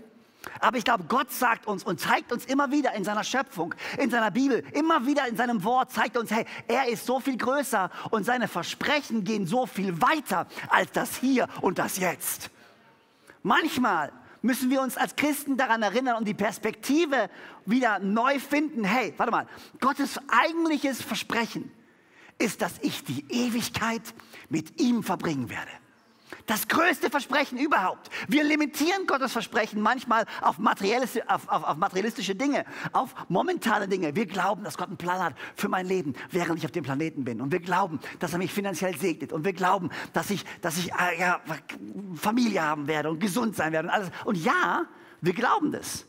Aber 0.60 0.78
ich 0.78 0.84
glaube, 0.84 1.04
Gott 1.08 1.32
sagt 1.32 1.68
uns 1.68 1.84
und 1.84 2.00
zeigt 2.00 2.32
uns 2.32 2.46
immer 2.46 2.72
wieder 2.72 2.94
in 2.94 3.04
seiner 3.04 3.24
Schöpfung, 3.24 3.76
in 3.98 4.10
seiner 4.10 4.32
Bibel, 4.32 4.64
immer 4.74 5.06
wieder 5.06 5.28
in 5.28 5.38
seinem 5.38 5.64
Wort, 5.64 5.92
zeigt 5.92 6.18
uns, 6.18 6.32
hey, 6.32 6.46
er 6.68 6.88
ist 6.88 7.06
so 7.06 7.20
viel 7.20 7.38
größer 7.38 7.92
und 8.10 8.26
seine 8.26 8.48
Versprechen 8.48 9.24
gehen 9.24 9.46
so 9.46 9.66
viel 9.66 10.02
weiter 10.02 10.48
als 10.70 10.92
das 10.92 11.16
Hier 11.18 11.48
und 11.62 11.78
das 11.78 11.98
Jetzt. 11.98 12.50
Manchmal 13.44 14.12
müssen 14.42 14.70
wir 14.70 14.82
uns 14.82 14.98
als 14.98 15.16
Christen 15.16 15.58
daran 15.58 15.84
erinnern 15.84 16.18
und 16.18 16.28
die 16.28 16.34
Perspektive 16.34 17.30
wieder 17.66 18.00
neu 18.00 18.40
finden. 18.40 18.84
Hey, 18.84 19.14
warte 19.18 19.32
mal, 19.32 19.48
Gottes 19.80 20.20
eigentliches 20.28 21.02
Versprechen 21.02 21.72
ist, 22.40 22.62
dass 22.62 22.74
ich 22.82 23.04
die 23.04 23.26
Ewigkeit 23.30 24.02
mit 24.50 24.82
ihm 24.82 25.04
verbringen 25.04 25.50
werde. 25.50 25.70
Das 26.46 26.68
größte 26.68 27.10
Versprechen 27.10 27.58
überhaupt. 27.58 28.10
Wir 28.28 28.44
limitieren 28.44 29.06
Gottes 29.08 29.32
Versprechen 29.32 29.82
manchmal 29.82 30.26
auf, 30.42 30.58
materialistische, 30.58 31.30
auf, 31.30 31.48
auf, 31.48 31.64
auf 31.64 31.78
materialistische 31.78 32.36
Dinge, 32.36 32.66
auf 32.94 33.14
momentane 33.30 33.88
Dinge. 33.88 34.16
Wir 34.16 34.26
glauben, 34.26 34.64
dass 34.64 34.78
Gott 34.78 34.88
einen 34.88 34.98
Plan 34.98 35.22
hat 35.22 35.36
für 35.56 35.70
mein 35.70 35.86
Leben, 35.86 36.14
während 36.30 36.60
ich 36.60 36.66
auf 36.66 36.72
dem 36.72 36.84
Planeten 36.84 37.24
bin. 37.24 37.42
Und 37.42 37.52
wir 37.52 37.60
glauben, 37.60 38.00
dass 38.20 38.34
er 38.34 38.40
mich 38.40 38.54
finanziell 38.54 38.98
segnet. 38.98 39.34
Und 39.34 39.46
wir 39.46 39.54
glauben, 39.54 39.90
dass 40.14 40.30
ich, 40.30 40.46
dass 40.62 40.78
ich 40.78 40.92
äh, 40.94 41.20
ja, 41.20 41.42
Familie 42.16 42.62
haben 42.62 42.88
werde 42.88 43.10
und 43.10 43.20
gesund 43.20 43.56
sein 43.56 43.72
werde 43.74 43.88
und 43.88 43.94
alles. 43.94 44.10
Und 44.26 44.38
ja, 44.38 44.86
wir 45.22 45.34
glauben 45.34 45.72
das. 45.72 46.06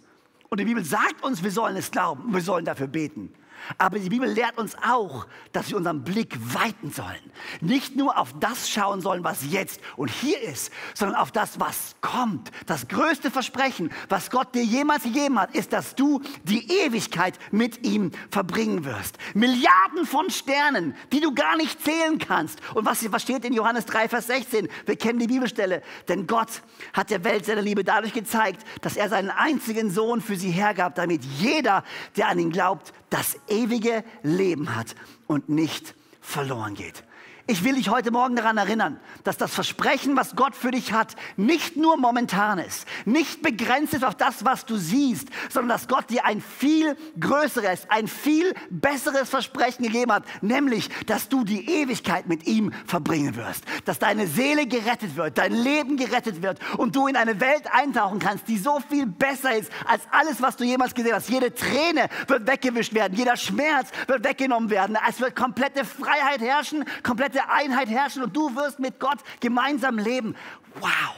Und 0.49 0.61
die 0.61 0.65
Bibel 0.65 0.85
sagt 0.85 1.23
uns, 1.25 1.43
wir 1.43 1.51
sollen 1.51 1.77
es 1.77 1.91
glauben. 1.91 2.33
Wir 2.33 2.43
sollen 2.43 2.65
dafür 2.65 2.87
beten. 2.87 3.33
Aber 3.79 3.99
die 3.99 4.09
Bibel 4.09 4.29
lehrt 4.29 4.59
uns 4.59 4.77
auch, 4.85 5.27
dass 5.53 5.71
wir 5.71 5.77
unseren 5.77 6.05
Blick 6.05 6.37
weiten 6.55 6.91
sollen. 6.91 7.33
Nicht 7.61 7.97
nur 7.97 8.19
auf 8.19 8.35
das 8.39 8.69
schauen 8.69 9.01
sollen, 9.01 9.25
was 9.25 9.51
jetzt 9.51 9.81
und 9.97 10.11
hier 10.11 10.41
ist, 10.41 10.73
sondern 10.95 11.17
auf 11.17 11.33
das, 11.33 11.61
was 11.61 11.97
kommt. 12.01 12.51
Das 12.67 12.89
größte 12.89 13.31
Versprechen, 13.31 13.91
was 14.09 14.31
Gott 14.31 14.55
dir 14.55 14.65
jemals 14.65 15.05
gegeben 15.05 15.39
hat, 15.39 15.55
ist, 15.55 15.73
dass 15.73 15.95
du 15.95 16.21
die 16.45 16.71
Ewigkeit 16.81 17.39
mit 17.51 17.87
ihm 17.87 18.11
verbringen 18.31 18.85
wirst. 18.85 19.19
Milliarden 19.35 20.07
von 20.07 20.31
Sternen, 20.31 20.95
die 21.13 21.21
du 21.21 21.35
gar 21.35 21.57
nicht 21.57 21.83
zählen 21.83 22.19
kannst. 22.19 22.61
Und 22.75 22.85
was, 22.85 23.11
was 23.13 23.23
steht 23.23 23.45
in 23.45 23.53
Johannes 23.53 23.87
3, 23.87 24.09
Vers 24.09 24.27
16? 24.27 24.69
Wir 24.87 24.97
kennen 24.97 25.19
die 25.19 25.27
Bibelstelle. 25.27 25.83
Denn 26.09 26.27
Gott 26.27 26.63
hat 26.93 27.11
der 27.11 27.25
Welt 27.25 27.47
seine 27.47 27.61
Liebe 27.61 27.85
dadurch 27.85 28.13
gezeigt, 28.13 28.65
dass 28.81 28.97
er 28.97 29.09
seinen 29.09 29.31
einzigen 29.31 29.91
Sohn 29.91 30.21
für 30.21 30.37
sie 30.37 30.51
hergab, 30.51 30.95
damit 30.95 31.25
jeder, 31.25 31.85
der 32.17 32.29
an 32.29 32.39
ihn 32.39 32.51
glaubt, 32.51 32.93
das 33.11 33.37
ewige 33.53 34.03
Leben 34.23 34.75
hat 34.75 34.97
und 35.27 35.49
nicht 35.49 35.95
verloren 36.21 36.75
geht. 36.75 37.05
Ich 37.49 37.65
will 37.65 37.75
dich 37.75 37.89
heute 37.89 38.13
Morgen 38.13 38.37
daran 38.37 38.57
erinnern, 38.57 39.01
dass 39.25 39.37
das 39.37 39.53
Versprechen, 39.53 40.15
was 40.15 40.37
Gott 40.37 40.55
für 40.55 40.71
dich 40.71 40.93
hat, 40.93 41.17
nicht 41.37 41.77
nur 41.77 41.97
momentan 41.97 42.61
ist, 42.61 42.87
nicht 43.05 43.43
begrenzt 43.43 43.95
ist 43.95 44.05
auf 44.05 44.15
das, 44.15 44.45
was 44.45 44.65
du 44.65 44.77
siehst, 44.77 45.27
sondern 45.51 45.71
dass 45.71 45.89
Gott 45.89 46.09
dir 46.09 46.25
ein 46.25 46.41
viel 46.41 46.97
größeres, 47.19 47.87
ein 47.89 48.07
viel 48.07 48.55
besseres 48.71 49.29
Versprechen 49.29 49.83
gegeben 49.83 50.13
hat, 50.13 50.25
nämlich, 50.41 50.89
dass 51.07 51.29
du 51.29 51.43
die 51.43 51.69
Ewigkeit 51.69 52.29
mit 52.29 52.47
ihm 52.47 52.73
verbringen 52.87 53.35
wirst, 53.35 53.65
dass 53.87 53.99
deine 53.99 54.29
Seele 54.29 54.69
gerettet 54.69 55.17
wird, 55.17 55.37
dein 55.37 55.53
Leben 55.53 55.97
gerettet 55.97 56.43
wird 56.43 56.61
und 56.79 56.95
du 56.95 57.09
in 57.09 57.17
eine 57.17 57.41
Welt 57.41 57.65
eintauchen 57.73 58.21
kannst, 58.21 58.47
die 58.47 58.57
so 58.57 58.79
viel 58.89 59.07
besser 59.07 59.57
ist 59.57 59.73
als 59.87 60.03
alles, 60.13 60.41
was 60.41 60.57
du 60.57 60.63
jemals 60.63 60.95
gesehen 60.95 61.15
hast. 61.15 61.29
Jede 61.29 61.53
Träne 61.53 62.09
wird 62.29 62.47
weggewischt 62.47 62.95
werden, 62.95 63.15
jeder 63.17 63.37
Schmerz 63.37 63.89
wird 64.07 64.23
weggenommen 64.23 64.71
werden, 64.71 64.97
es 65.09 65.21
wird 65.21 65.35
komplette 65.35 65.85
Freiheit 65.85 66.41
herrschen, 66.41 66.85
komplette 67.03 67.32
komplette 67.33 67.51
Einheit 67.51 67.89
herrschen 67.89 68.23
und 68.23 68.37
du 68.37 68.55
wirst 68.55 68.79
mit 68.79 69.01
Gott 69.01 69.19
gemeinsam 69.41 69.99
leben. 69.99 70.37
Wow. 70.81 71.17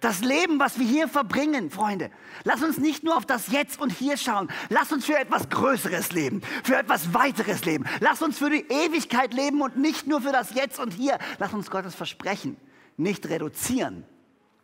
Das 0.00 0.20
Leben, 0.22 0.58
was 0.58 0.78
wir 0.78 0.86
hier 0.86 1.08
verbringen, 1.08 1.70
Freunde, 1.70 2.10
lass 2.44 2.62
uns 2.62 2.78
nicht 2.78 3.04
nur 3.04 3.18
auf 3.18 3.26
das 3.26 3.48
Jetzt 3.48 3.80
und 3.80 3.90
Hier 3.90 4.16
schauen. 4.16 4.50
Lass 4.70 4.92
uns 4.92 5.04
für 5.04 5.18
etwas 5.18 5.50
Größeres 5.50 6.12
leben, 6.12 6.40
für 6.64 6.76
etwas 6.76 7.12
Weiteres 7.12 7.66
leben. 7.66 7.84
Lass 8.00 8.22
uns 8.22 8.38
für 8.38 8.48
die 8.48 8.64
Ewigkeit 8.68 9.34
leben 9.34 9.60
und 9.60 9.76
nicht 9.76 10.06
nur 10.06 10.22
für 10.22 10.32
das 10.32 10.54
Jetzt 10.54 10.78
und 10.78 10.94
Hier. 10.94 11.18
Lass 11.38 11.52
uns 11.52 11.70
Gottes 11.70 11.94
Versprechen 11.94 12.56
nicht 12.96 13.28
reduzieren 13.28 14.04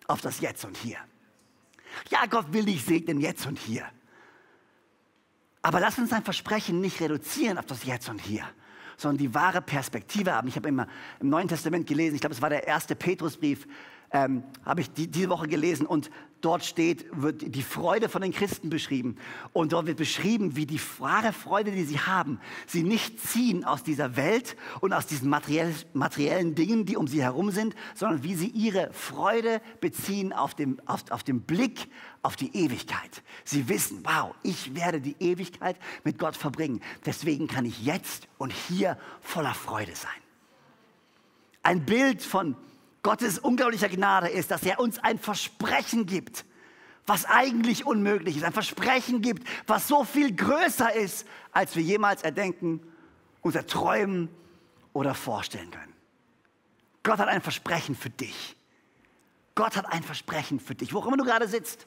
auf 0.06 0.22
das 0.22 0.40
Jetzt 0.40 0.64
und 0.64 0.76
Hier. 0.78 0.98
Ja, 2.10 2.24
Gott 2.26 2.52
will 2.52 2.64
dich 2.64 2.84
segnen 2.84 3.20
jetzt 3.20 3.46
und 3.46 3.58
hier. 3.58 3.86
Aber 5.62 5.80
lass 5.80 5.98
uns 5.98 6.10
sein 6.10 6.22
Versprechen 6.22 6.80
nicht 6.80 7.00
reduzieren 7.00 7.58
auf 7.58 7.66
das 7.66 7.84
Jetzt 7.84 8.08
und 8.08 8.20
Hier, 8.20 8.44
sondern 8.96 9.18
die 9.18 9.34
wahre 9.34 9.62
Perspektive 9.62 10.34
haben. 10.34 10.48
Ich 10.48 10.56
habe 10.56 10.68
immer 10.68 10.86
im 11.20 11.28
Neuen 11.28 11.48
Testament 11.48 11.86
gelesen, 11.86 12.14
ich 12.14 12.20
glaube, 12.20 12.34
es 12.34 12.42
war 12.42 12.50
der 12.50 12.66
erste 12.66 12.94
Petrusbrief, 12.94 13.66
ähm, 14.12 14.44
habe 14.64 14.80
ich 14.80 14.90
die, 14.92 15.08
diese 15.08 15.28
Woche 15.28 15.48
gelesen 15.48 15.86
und 15.86 16.10
dort 16.40 16.64
steht, 16.64 17.06
wird 17.10 17.54
die 17.54 17.62
Freude 17.62 18.08
von 18.08 18.22
den 18.22 18.32
Christen 18.32 18.70
beschrieben. 18.70 19.16
Und 19.52 19.72
dort 19.72 19.86
wird 19.86 19.96
beschrieben, 19.96 20.54
wie 20.54 20.66
die 20.66 20.80
wahre 20.98 21.32
Freude, 21.32 21.72
die 21.72 21.84
sie 21.84 21.98
haben, 21.98 22.38
sie 22.66 22.82
nicht 22.82 23.20
ziehen 23.20 23.64
aus 23.64 23.82
dieser 23.82 24.16
Welt 24.16 24.56
und 24.80 24.92
aus 24.92 25.06
diesen 25.06 25.28
materiell, 25.28 25.74
materiellen 25.92 26.54
Dingen, 26.54 26.84
die 26.84 26.96
um 26.96 27.08
sie 27.08 27.22
herum 27.22 27.50
sind, 27.50 27.74
sondern 27.94 28.22
wie 28.22 28.34
sie 28.34 28.48
ihre 28.48 28.92
Freude 28.92 29.60
beziehen 29.80 30.32
auf 30.32 30.54
dem, 30.54 30.80
auf, 30.86 31.10
auf 31.10 31.24
dem 31.24 31.40
Blick 31.40 31.88
auf 32.26 32.34
die 32.34 32.56
Ewigkeit. 32.56 33.22
Sie 33.44 33.68
wissen, 33.68 34.04
wow, 34.04 34.34
ich 34.42 34.74
werde 34.74 35.00
die 35.00 35.14
Ewigkeit 35.20 35.76
mit 36.02 36.18
Gott 36.18 36.36
verbringen. 36.36 36.82
Deswegen 37.04 37.46
kann 37.46 37.64
ich 37.64 37.84
jetzt 37.84 38.26
und 38.36 38.52
hier 38.52 38.98
voller 39.20 39.54
Freude 39.54 39.94
sein. 39.94 40.10
Ein 41.62 41.86
Bild 41.86 42.24
von 42.24 42.56
Gottes 43.04 43.38
unglaublicher 43.38 43.88
Gnade 43.88 44.28
ist, 44.28 44.50
dass 44.50 44.64
er 44.64 44.80
uns 44.80 44.98
ein 44.98 45.20
Versprechen 45.20 46.06
gibt, 46.06 46.44
was 47.06 47.26
eigentlich 47.26 47.86
unmöglich 47.86 48.38
ist. 48.38 48.42
Ein 48.42 48.52
Versprechen 48.52 49.22
gibt, 49.22 49.46
was 49.68 49.86
so 49.86 50.02
viel 50.02 50.34
größer 50.34 50.92
ist, 50.96 51.28
als 51.52 51.76
wir 51.76 51.84
jemals 51.84 52.22
erdenken, 52.22 52.80
uns 53.40 53.54
erträumen 53.54 54.28
oder 54.94 55.14
vorstellen 55.14 55.70
können. 55.70 55.94
Gott 57.04 57.20
hat 57.20 57.28
ein 57.28 57.40
Versprechen 57.40 57.94
für 57.94 58.10
dich. 58.10 58.56
Gott 59.54 59.76
hat 59.76 59.86
ein 59.86 60.02
Versprechen 60.02 60.58
für 60.58 60.74
dich, 60.74 60.92
wo 60.92 60.98
auch 60.98 61.06
immer 61.06 61.16
du 61.16 61.24
gerade 61.24 61.46
sitzt. 61.46 61.86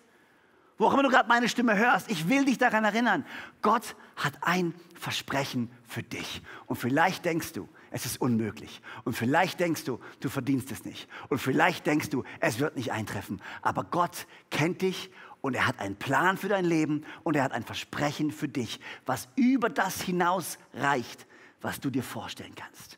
Wo 0.79 0.87
auch 0.87 0.93
immer 0.93 1.03
du 1.03 1.09
gerade 1.09 1.27
meine 1.27 1.49
Stimme 1.49 1.77
hörst, 1.77 2.09
ich 2.09 2.29
will 2.29 2.45
dich 2.45 2.57
daran 2.57 2.85
erinnern, 2.85 3.25
Gott 3.61 3.95
hat 4.15 4.33
ein 4.41 4.73
Versprechen 4.95 5.69
für 5.85 6.01
dich. 6.01 6.41
Und 6.67 6.77
vielleicht 6.77 7.25
denkst 7.25 7.51
du, 7.51 7.67
es 7.91 8.05
ist 8.05 8.21
unmöglich. 8.21 8.81
Und 9.03 9.13
vielleicht 9.13 9.59
denkst 9.59 9.83
du, 9.83 9.99
du 10.21 10.29
verdienst 10.29 10.71
es 10.71 10.85
nicht. 10.85 11.09
Und 11.27 11.39
vielleicht 11.39 11.85
denkst 11.85 12.09
du, 12.09 12.23
es 12.39 12.59
wird 12.59 12.77
nicht 12.77 12.93
eintreffen. 12.93 13.41
Aber 13.61 13.83
Gott 13.83 14.25
kennt 14.51 14.81
dich 14.81 15.11
und 15.41 15.53
er 15.53 15.67
hat 15.67 15.79
einen 15.79 15.97
Plan 15.97 16.37
für 16.37 16.47
dein 16.47 16.63
Leben 16.63 17.05
und 17.23 17.35
er 17.35 17.43
hat 17.43 17.51
ein 17.51 17.63
Versprechen 17.63 18.31
für 18.31 18.47
dich, 18.47 18.79
was 19.05 19.27
über 19.35 19.69
das 19.69 20.01
hinaus 20.01 20.59
reicht, 20.73 21.27
was 21.59 21.81
du 21.81 21.89
dir 21.89 22.03
vorstellen 22.03 22.55
kannst. 22.55 22.97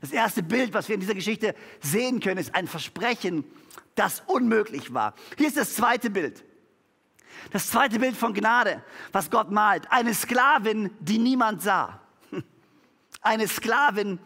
Das 0.00 0.10
erste 0.10 0.42
Bild, 0.42 0.72
was 0.72 0.88
wir 0.88 0.94
in 0.94 1.00
dieser 1.00 1.14
Geschichte 1.14 1.54
sehen 1.82 2.20
können, 2.20 2.38
ist 2.38 2.54
ein 2.54 2.66
Versprechen, 2.66 3.44
das 3.94 4.22
unmöglich 4.26 4.94
war. 4.94 5.14
Hier 5.36 5.48
ist 5.48 5.58
das 5.58 5.74
zweite 5.74 6.08
Bild. 6.08 6.44
Das 7.52 7.70
zweite 7.70 7.98
Bild 7.98 8.16
von 8.16 8.34
Gnade, 8.34 8.82
was 9.12 9.30
Gott 9.30 9.50
malt. 9.50 9.90
Eine 9.90 10.14
Sklavin, 10.14 10.90
die 11.00 11.18
niemand 11.18 11.62
sah. 11.62 12.00
Eine 13.22 13.48
Sklavin, 13.48 14.18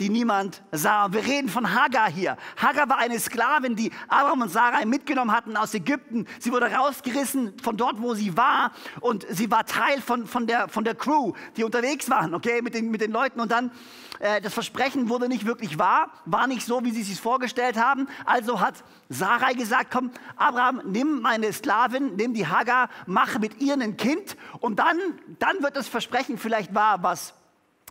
die 0.00 0.08
niemand 0.08 0.62
sah. 0.72 1.12
Wir 1.12 1.24
reden 1.24 1.48
von 1.48 1.72
Hagar 1.72 2.10
hier. 2.10 2.36
Hagar 2.56 2.88
war 2.88 2.98
eine 2.98 3.18
Sklavin, 3.20 3.76
die 3.76 3.92
Abraham 4.08 4.42
und 4.42 4.48
Sarai 4.48 4.84
mitgenommen 4.84 5.32
hatten 5.32 5.56
aus 5.56 5.72
Ägypten. 5.74 6.26
Sie 6.40 6.50
wurde 6.50 6.66
rausgerissen 6.72 7.58
von 7.62 7.76
dort, 7.76 8.02
wo 8.02 8.14
sie 8.14 8.36
war. 8.36 8.72
Und 9.00 9.24
sie 9.30 9.50
war 9.50 9.66
Teil 9.66 10.00
von, 10.00 10.26
von, 10.26 10.46
der, 10.46 10.68
von 10.68 10.84
der 10.84 10.94
Crew, 10.96 11.32
die 11.56 11.64
unterwegs 11.64 12.10
waren, 12.10 12.34
okay, 12.34 12.60
mit 12.60 12.74
den, 12.74 12.90
mit 12.90 13.00
den 13.00 13.12
Leuten. 13.12 13.40
Und 13.40 13.52
dann, 13.52 13.70
äh, 14.18 14.40
das 14.40 14.52
Versprechen 14.52 15.08
wurde 15.08 15.28
nicht 15.28 15.46
wirklich 15.46 15.78
wahr, 15.78 16.10
war 16.24 16.48
nicht 16.48 16.66
so, 16.66 16.84
wie 16.84 16.90
sie 16.90 17.02
es 17.02 17.08
sich 17.08 17.20
vorgestellt 17.20 17.76
haben. 17.76 18.08
Also 18.24 18.60
hat 18.60 18.82
Sarai 19.08 19.54
gesagt, 19.54 19.92
komm, 19.92 20.10
Abraham, 20.36 20.82
nimm 20.86 21.20
meine 21.20 21.52
Sklavin, 21.52 22.16
nimm 22.16 22.34
die 22.34 22.48
Hagar, 22.48 22.88
mache 23.06 23.38
mit 23.38 23.60
ihr 23.60 23.74
ein 23.74 23.96
Kind. 23.96 24.36
Und 24.58 24.80
dann, 24.80 24.98
dann 25.38 25.62
wird 25.62 25.76
das 25.76 25.86
Versprechen 25.86 26.36
vielleicht 26.36 26.74
wahr, 26.74 27.02
was 27.02 27.34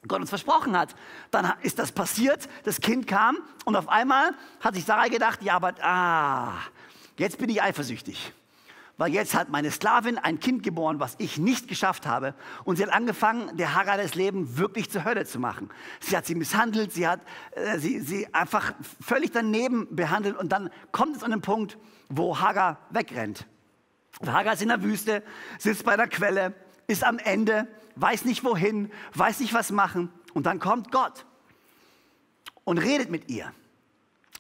Gott 0.08 0.22
uns 0.22 0.30
versprochen 0.30 0.78
hat. 0.78 0.96
Dann 1.32 1.54
ist 1.62 1.80
das 1.80 1.92
passiert, 1.92 2.48
das 2.64 2.82
Kind 2.82 3.08
kam 3.08 3.38
und 3.66 3.76
auf 3.76 3.90
einmal 3.90 4.32
hat 4.60 4.76
sich 4.76 4.86
Sarah 4.86 5.08
gedacht, 5.08 5.42
ja, 5.44 5.56
aber 5.56 5.74
ah, 5.82 6.54
jetzt 7.18 7.38
bin 7.38 7.50
ich 7.50 7.62
eifersüchtig. 7.62 8.34
Weil 8.98 9.12
jetzt 9.12 9.34
hat 9.34 9.50
meine 9.50 9.72
Sklavin 9.72 10.20
ein 10.20 10.40
Kind 10.40 10.62
geboren, 10.62 11.00
was 11.00 11.16
ich 11.18 11.40
nicht 11.40 11.68
geschafft 11.68 12.06
habe. 12.06 12.36
Und 12.64 12.76
sie 12.76 12.84
hat 12.84 12.94
angefangen, 12.94 13.58
der 13.58 13.74
Hagar 13.74 13.98
das 13.98 14.14
Leben 14.14 14.58
wirklich 14.58 14.92
zur 14.92 15.04
Hölle 15.04 15.26
zu 15.26 15.40
machen. 15.40 15.72
Sie 16.00 16.16
hat 16.16 16.28
sie 16.28 16.36
misshandelt, 16.36 16.94
sie 16.94 17.08
hat 17.08 17.20
äh, 17.52 17.80
sie, 17.80 18.00
sie 18.02 18.32
einfach 18.36 18.74
völlig 19.02 19.32
daneben 19.32 19.88
behandelt. 19.96 20.38
Und 20.38 20.52
dann 20.52 20.70
kommt 20.92 21.18
es 21.18 21.24
an 21.24 21.32
den 21.32 21.42
Punkt, 21.42 21.80
wo 22.10 22.40
Hagar 22.40 22.78
wegrennt. 22.92 23.48
Hagar 24.28 24.54
ist 24.54 24.62
in 24.62 24.68
der 24.68 24.84
Wüste, 24.84 25.24
sitzt 25.58 25.84
bei 25.86 25.98
der 25.98 26.08
Quelle, 26.08 26.54
ist 26.86 27.04
am 27.04 27.18
Ende 27.18 27.68
weiß 27.96 28.26
nicht 28.26 28.44
wohin, 28.44 28.92
weiß 29.14 29.40
nicht 29.40 29.54
was 29.54 29.72
machen. 29.72 30.12
Und 30.34 30.46
dann 30.46 30.60
kommt 30.60 30.92
Gott 30.92 31.26
und 32.64 32.78
redet 32.78 33.10
mit 33.10 33.30
ihr. 33.30 33.54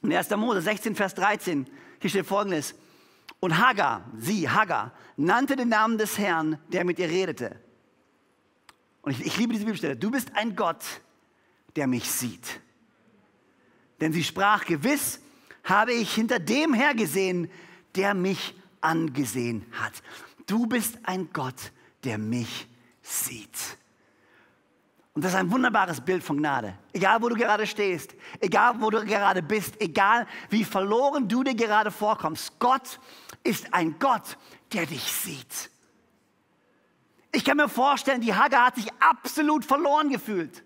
In 0.01 0.13
1. 0.13 0.29
Mose 0.31 0.62
16, 0.62 0.95
Vers 0.95 1.15
13, 1.15 1.67
hier 2.00 2.10
steht 2.10 2.25
folgendes. 2.25 2.75
Und 3.39 3.57
Hagar, 3.57 4.05
sie, 4.17 4.50
Hagar, 4.50 4.93
nannte 5.17 5.55
den 5.55 5.69
Namen 5.69 5.98
des 5.98 6.17
Herrn, 6.17 6.60
der 6.69 6.86
mit 6.86 7.00
ihr 7.00 7.10
redete. 7.10 7.60
Und 9.01 9.12
ich, 9.12 9.25
ich 9.25 9.38
liebe 9.38 9.53
diese 9.53 9.65
Bibelstelle. 9.65 9.95
Du 9.95 10.12
bist 10.12 10.36
ein 10.36 10.55
Gott, 10.55 10.83
der 11.75 11.88
mich 11.88 12.10
sieht. 12.10 12.62
Denn 14.00 14.13
sie 14.13 14.24
sprach, 14.24 14.65
gewiss 14.65 15.19
habe 15.63 15.93
ich 15.93 16.13
hinter 16.13 16.39
dem 16.39 16.74
hergesehen, 16.74 17.50
der 17.95 18.13
mich 18.13 18.55
angesehen 18.81 19.65
hat. 19.74 19.93
Du 20.48 20.67
bist 20.67 21.00
ein 21.03 21.29
Gott, 21.31 21.72
der 22.03 22.17
mich 22.17 22.67
sieht. 23.03 23.77
Und 25.13 25.24
das 25.24 25.33
ist 25.33 25.38
ein 25.38 25.51
wunderbares 25.51 26.01
Bild 26.01 26.24
von 26.24 26.38
Gnade. 26.38 26.75
Egal, 26.91 27.22
wo 27.22 27.29
du 27.29 27.36
gerade 27.36 27.67
stehst, 27.67 28.15
egal, 28.39 28.74
wo 28.79 28.89
du 28.89 29.05
gerade 29.05 29.43
bist, 29.43 29.79
egal, 29.79 30.25
wie 30.50 30.63
verloren 30.63 31.27
du 31.27 31.43
dir 31.43 31.53
gerade 31.53 31.91
vorkommst, 31.91 32.57
Gott 32.57 33.00
ist 33.43 33.72
ein 33.74 34.00
Gott, 34.00 34.38
der 34.72 34.88
dich 34.88 35.03
sieht. 35.03 35.69
Ich 37.31 37.45
kann 37.45 37.57
mir 37.57 37.69
vorstellen, 37.69 38.22
die 38.22 38.33
Hagar 38.33 38.67
hat 38.67 38.75
sich 38.75 38.88
absolut 39.00 39.65
verloren 39.65 40.10
gefühlt. 40.10 40.63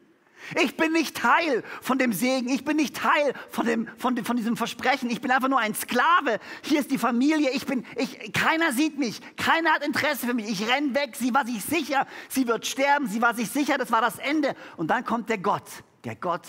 Ich 0.56 0.77
bin 0.77 0.94
nicht 0.94 1.17
Teil 1.17 1.63
von 1.82 1.98
dem 1.98 2.13
Segen. 2.13 2.48
Ich 2.50 2.63
bin 2.63 2.77
nicht 2.77 2.96
Teil 2.96 3.34
von, 3.50 3.65
dem, 3.65 3.88
von, 3.98 4.24
von 4.24 4.38
diesem 4.38 4.56
Versprechen. 4.56 5.10
Ich 5.10 5.22
bin 5.22 5.32
einfach 5.32 5.50
nur 5.50 5.60
ein 5.60 5.75
Sklave. 5.75 6.39
Hier 6.62 6.79
ist 6.79 6.91
die 6.91 6.98
Familie. 6.98 7.51
Ich 7.51 7.65
bin, 7.65 7.86
ich, 7.96 8.32
keiner 8.34 8.72
sieht 8.72 8.98
mich. 8.98 9.20
Keiner 9.36 9.72
hat 9.72 9.86
Interesse 9.86 10.27
für 10.27 10.34
mich. 10.34 10.50
Ich 10.50 10.70
renne 10.70 10.96
weg. 10.96 11.15
Sie 11.15 11.34
war 11.34 11.46
sich 11.46 11.63
sicher. 11.63 12.08
Sie 12.29 12.48
wird 12.48 12.65
sterben. 12.65 13.08
Sie 13.08 13.22
war 13.22 13.34
sich 13.34 13.50
sicher. 13.50 13.77
Das 13.77 13.91
war 13.91 14.01
das 14.01 14.20
Ende. 14.20 14.56
Und 14.77 14.88
dann 14.88 15.03
kommt 15.03 15.29
der 15.29 15.39
Gott. 15.39 15.67
Der 16.03 16.15
Gott, 16.15 16.48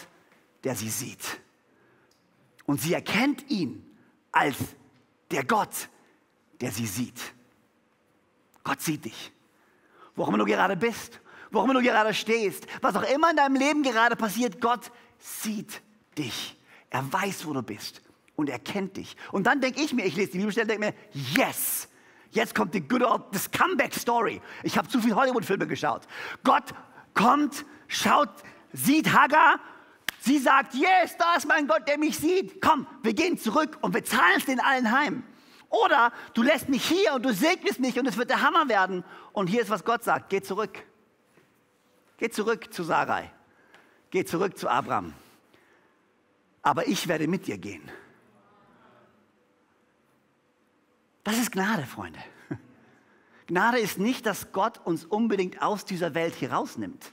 der 0.62 0.76
sie 0.76 0.90
sieht. 0.90 1.40
Und 2.66 2.80
sie 2.80 2.94
erkennt 2.94 3.50
ihn 3.50 3.84
als 4.30 4.56
der 5.30 5.44
Gott, 5.44 5.88
der 6.60 6.70
sie 6.70 6.86
sieht. 6.86 7.20
Gott 8.62 8.80
sieht 8.80 9.04
dich. 9.04 9.32
Wo 10.14 10.24
auch 10.24 10.28
immer 10.28 10.38
du 10.38 10.44
gerade 10.44 10.76
bist 10.76 11.20
worum 11.50 11.72
du 11.72 11.82
gerade 11.82 12.14
stehst, 12.14 12.66
was 12.80 12.96
auch 12.96 13.08
immer 13.14 13.30
in 13.30 13.36
deinem 13.36 13.56
Leben 13.56 13.82
gerade 13.82 14.16
passiert, 14.16 14.60
Gott 14.60 14.90
sieht 15.18 15.82
dich. 16.16 16.56
Er 16.90 17.12
weiß, 17.12 17.46
wo 17.46 17.52
du 17.52 17.62
bist 17.62 18.02
und 18.36 18.48
er 18.48 18.58
kennt 18.58 18.96
dich. 18.96 19.16
Und 19.32 19.46
dann 19.46 19.60
denke 19.60 19.80
ich 19.80 19.92
mir, 19.92 20.06
ich 20.06 20.16
lese 20.16 20.32
die 20.32 20.38
Bibelstelle 20.38 20.66
denke 20.68 20.86
mir, 20.86 20.94
yes, 21.36 21.88
jetzt 22.30 22.54
kommt 22.54 22.74
die 22.74 22.80
good 22.80 23.02
old, 23.02 23.22
das 23.32 23.50
Comeback 23.50 23.94
Story. 23.94 24.40
Ich 24.62 24.78
habe 24.78 24.88
zu 24.88 25.00
viele 25.00 25.16
Hollywood-Filme 25.16 25.66
geschaut. 25.66 26.02
Gott 26.44 26.64
kommt, 27.14 27.64
schaut, 27.88 28.30
sieht 28.72 29.12
Hagar, 29.12 29.60
sie 30.20 30.38
sagt, 30.38 30.74
yes, 30.74 31.16
da 31.18 31.34
ist 31.36 31.46
mein 31.48 31.66
Gott, 31.66 31.88
der 31.88 31.98
mich 31.98 32.16
sieht. 32.18 32.62
Komm, 32.62 32.86
wir 33.02 33.12
gehen 33.12 33.38
zurück 33.38 33.78
und 33.80 33.94
wir 33.94 34.04
zahlen 34.04 34.36
es 34.36 34.46
den 34.46 34.60
allen 34.60 34.90
heim. 34.90 35.24
Oder 35.70 36.12
du 36.34 36.42
lässt 36.42 36.68
mich 36.68 36.84
hier 36.86 37.14
und 37.14 37.24
du 37.24 37.32
segnest 37.34 37.80
mich 37.80 37.98
und 37.98 38.06
es 38.06 38.16
wird 38.16 38.30
der 38.30 38.40
Hammer 38.40 38.68
werden. 38.68 39.04
Und 39.32 39.48
hier 39.48 39.60
ist, 39.60 39.70
was 39.70 39.84
Gott 39.84 40.02
sagt, 40.02 40.30
geh 40.30 40.40
zurück. 40.40 40.82
Geh 42.18 42.28
zurück 42.28 42.72
zu 42.72 42.82
Sarai. 42.82 43.32
Geh 44.10 44.24
zurück 44.24 44.58
zu 44.58 44.68
Abraham. 44.68 45.14
Aber 46.62 46.86
ich 46.86 47.08
werde 47.08 47.26
mit 47.28 47.46
dir 47.46 47.56
gehen. 47.56 47.88
Das 51.24 51.38
ist 51.38 51.52
Gnade, 51.52 51.84
Freunde. 51.84 52.18
Gnade 53.46 53.78
ist 53.78 53.98
nicht, 53.98 54.26
dass 54.26 54.52
Gott 54.52 54.78
uns 54.84 55.04
unbedingt 55.04 55.62
aus 55.62 55.84
dieser 55.84 56.14
Welt 56.14 56.34
hier 56.34 56.52
rausnimmt. 56.52 57.12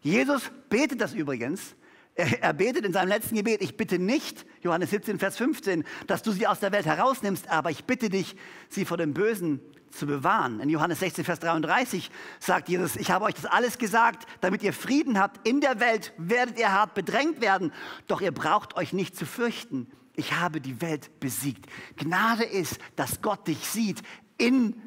Jesus 0.00 0.50
betet 0.68 1.00
das 1.00 1.14
übrigens. 1.14 1.74
Er, 2.14 2.42
er, 2.42 2.52
betet 2.52 2.84
in 2.84 2.92
seinem 2.92 3.08
letzten 3.08 3.36
Gebet, 3.36 3.62
ich 3.62 3.76
bitte 3.76 3.98
nicht, 3.98 4.44
Johannes 4.62 4.90
17, 4.90 5.18
Vers 5.18 5.36
15, 5.36 5.84
dass 6.06 6.22
du 6.22 6.32
sie 6.32 6.46
aus 6.46 6.60
der 6.60 6.72
Welt 6.72 6.84
herausnimmst, 6.84 7.48
aber 7.48 7.70
ich 7.70 7.84
bitte 7.84 8.08
dich, 8.08 8.36
sie 8.68 8.84
vor 8.84 8.96
dem 8.96 9.14
Bösen 9.14 9.60
zu 9.90 10.06
bewahren. 10.06 10.60
In 10.60 10.68
Johannes 10.68 11.00
16, 11.00 11.24
Vers 11.24 11.40
33 11.40 12.10
sagt 12.38 12.68
Jesus, 12.68 12.96
ich 12.96 13.10
habe 13.10 13.24
euch 13.24 13.34
das 13.34 13.46
alles 13.46 13.78
gesagt, 13.78 14.26
damit 14.40 14.62
ihr 14.62 14.72
Frieden 14.72 15.18
habt. 15.18 15.46
In 15.46 15.60
der 15.60 15.80
Welt 15.80 16.12
werdet 16.16 16.58
ihr 16.58 16.72
hart 16.72 16.94
bedrängt 16.94 17.40
werden, 17.40 17.72
doch 18.06 18.20
ihr 18.20 18.32
braucht 18.32 18.76
euch 18.76 18.92
nicht 18.92 19.16
zu 19.16 19.26
fürchten. 19.26 19.86
Ich 20.14 20.34
habe 20.34 20.60
die 20.60 20.80
Welt 20.80 21.20
besiegt. 21.20 21.66
Gnade 21.96 22.44
ist, 22.44 22.78
dass 22.96 23.22
Gott 23.22 23.46
dich 23.46 23.66
sieht 23.66 24.02
in 24.38 24.80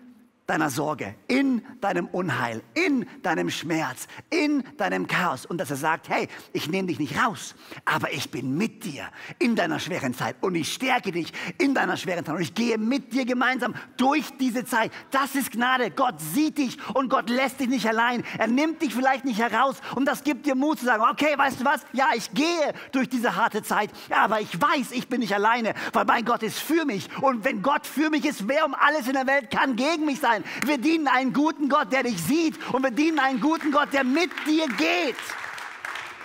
deiner 0.45 0.69
Sorge, 0.69 1.15
in 1.27 1.63
deinem 1.79 2.07
Unheil, 2.07 2.61
in 2.73 3.07
deinem 3.21 3.49
Schmerz, 3.49 4.07
in 4.29 4.63
deinem 4.77 5.07
Chaos 5.07 5.45
und 5.45 5.57
dass 5.57 5.69
er 5.69 5.77
sagt, 5.77 6.09
hey, 6.09 6.27
ich 6.51 6.67
nehme 6.67 6.89
dich 6.89 6.99
nicht 6.99 7.17
raus, 7.17 7.55
aber 7.85 8.11
ich 8.11 8.29
bin 8.29 8.57
mit 8.57 8.83
dir 8.83 9.07
in 9.39 9.55
deiner 9.55 9.79
schweren 9.79 10.13
Zeit 10.13 10.35
und 10.41 10.55
ich 10.55 10.73
stärke 10.73 11.13
dich 11.13 11.31
in 11.59 11.73
deiner 11.73 11.95
schweren 11.95 12.25
Zeit 12.25 12.35
und 12.35 12.41
ich 12.41 12.53
gehe 12.53 12.77
mit 12.77 13.13
dir 13.13 13.25
gemeinsam 13.25 13.73
durch 13.95 14.25
diese 14.37 14.65
Zeit. 14.65 14.91
Das 15.11 15.35
ist 15.35 15.51
Gnade. 15.51 15.91
Gott 15.91 16.19
sieht 16.19 16.57
dich 16.57 16.77
und 16.93 17.09
Gott 17.09 17.29
lässt 17.29 17.61
dich 17.61 17.69
nicht 17.69 17.87
allein. 17.87 18.23
Er 18.37 18.47
nimmt 18.47 18.81
dich 18.81 18.93
vielleicht 18.93 19.23
nicht 19.23 19.39
heraus 19.39 19.77
und 19.95 20.05
das 20.05 20.25
gibt 20.25 20.45
dir 20.45 20.55
Mut 20.55 20.79
zu 20.79 20.85
sagen, 20.85 21.03
okay, 21.09 21.37
weißt 21.37 21.61
du 21.61 21.65
was? 21.65 21.85
Ja, 21.93 22.09
ich 22.15 22.33
gehe 22.33 22.73
durch 22.91 23.07
diese 23.07 23.37
harte 23.37 23.63
Zeit, 23.63 23.91
aber 24.09 24.41
ich 24.41 24.61
weiß, 24.61 24.91
ich 24.91 25.07
bin 25.07 25.21
nicht 25.21 25.33
alleine, 25.33 25.73
weil 25.93 26.03
mein 26.03 26.25
Gott 26.25 26.43
ist 26.43 26.59
für 26.59 26.83
mich 26.83 27.09
und 27.21 27.45
wenn 27.45 27.61
Gott 27.61 27.87
für 27.87 28.09
mich 28.09 28.25
ist, 28.25 28.49
wer 28.49 28.65
um 28.65 28.73
alles 28.73 29.07
in 29.07 29.13
der 29.13 29.25
Welt 29.25 29.49
kann 29.49 29.77
gegen 29.77 30.05
mich 30.05 30.19
sein? 30.19 30.32
Sein. 30.33 30.43
Wir 30.65 30.77
dienen 30.77 31.07
einen 31.07 31.33
guten 31.33 31.69
Gott, 31.69 31.91
der 31.91 32.03
dich 32.03 32.21
sieht 32.21 32.57
und 32.73 32.83
wir 32.83 32.91
dienen 32.91 33.19
einen 33.19 33.39
guten 33.39 33.71
Gott, 33.71 33.93
der 33.93 34.03
mit 34.03 34.31
dir 34.45 34.67
geht. 34.77 35.15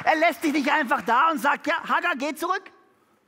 Er 0.05 0.17
lässt 0.17 0.43
dich 0.43 0.53
nicht 0.53 0.71
einfach 0.71 1.03
da 1.03 1.31
und 1.31 1.39
sagt, 1.39 1.67
ja, 1.67 1.75
Hagar, 1.89 2.15
geh 2.17 2.35
zurück. 2.35 2.63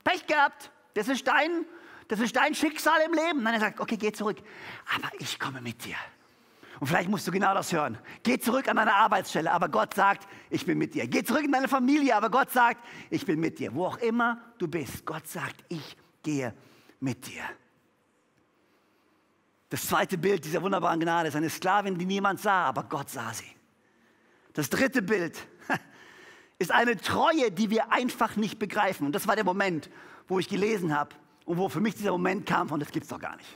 Pech 0.03 0.25
gehabt. 0.25 0.71
Das 0.93 1.07
ist 1.07 1.27
dein, 1.27 1.65
das 2.07 2.19
ist 2.19 2.35
dein 2.35 2.55
Schicksal 2.55 2.99
im 3.05 3.13
Leben. 3.13 3.43
Nein, 3.43 3.55
er 3.55 3.59
sagt, 3.59 3.79
okay, 3.79 3.97
geh 3.97 4.11
zurück. 4.11 4.37
Aber 4.95 5.09
ich 5.19 5.39
komme 5.39 5.61
mit 5.61 5.85
dir. 5.85 5.95
Und 6.79 6.87
vielleicht 6.87 7.09
musst 7.09 7.27
du 7.27 7.31
genau 7.31 7.53
das 7.53 7.71
hören. 7.71 7.99
Geh 8.23 8.39
zurück 8.39 8.67
an 8.67 8.77
deine 8.77 8.95
Arbeitsstelle, 8.95 9.51
aber 9.51 9.69
Gott 9.69 9.93
sagt, 9.93 10.27
ich 10.49 10.65
bin 10.65 10.79
mit 10.79 10.95
dir. 10.95 11.05
Geh 11.07 11.23
zurück 11.23 11.43
in 11.43 11.51
deine 11.51 11.67
Familie, 11.67 12.15
aber 12.15 12.31
Gott 12.31 12.49
sagt, 12.51 12.83
ich 13.11 13.23
bin 13.23 13.39
mit 13.39 13.59
dir. 13.59 13.75
Wo 13.75 13.85
auch 13.85 13.97
immer 13.97 14.41
du 14.57 14.67
bist, 14.67 15.05
Gott 15.05 15.27
sagt, 15.27 15.63
ich 15.69 15.95
gehe 16.23 16.55
mit 16.99 17.27
dir. 17.27 17.43
Das 19.71 19.87
zweite 19.87 20.17
Bild 20.17 20.43
dieser 20.43 20.61
wunderbaren 20.61 20.99
Gnade 20.99 21.29
ist 21.29 21.35
eine 21.37 21.49
Sklavin, 21.49 21.97
die 21.97 22.05
niemand 22.05 22.41
sah, 22.41 22.65
aber 22.65 22.83
Gott 22.83 23.09
sah 23.09 23.33
sie. 23.33 23.49
Das 24.51 24.69
dritte 24.69 25.01
Bild 25.01 25.47
ist 26.59 26.71
eine 26.71 26.97
Treue, 26.97 27.51
die 27.51 27.69
wir 27.69 27.89
einfach 27.89 28.35
nicht 28.35 28.59
begreifen. 28.59 29.05
Und 29.05 29.13
das 29.13 29.29
war 29.29 29.35
der 29.35 29.45
Moment, 29.45 29.89
wo 30.27 30.39
ich 30.39 30.49
gelesen 30.49 30.93
habe 30.93 31.15
und 31.45 31.57
wo 31.57 31.69
für 31.69 31.79
mich 31.79 31.95
dieser 31.95 32.11
Moment 32.11 32.45
kam 32.45 32.67
von, 32.67 32.81
das 32.81 32.91
gibt's 32.91 33.07
doch 33.07 33.19
gar 33.19 33.37
nicht. 33.37 33.47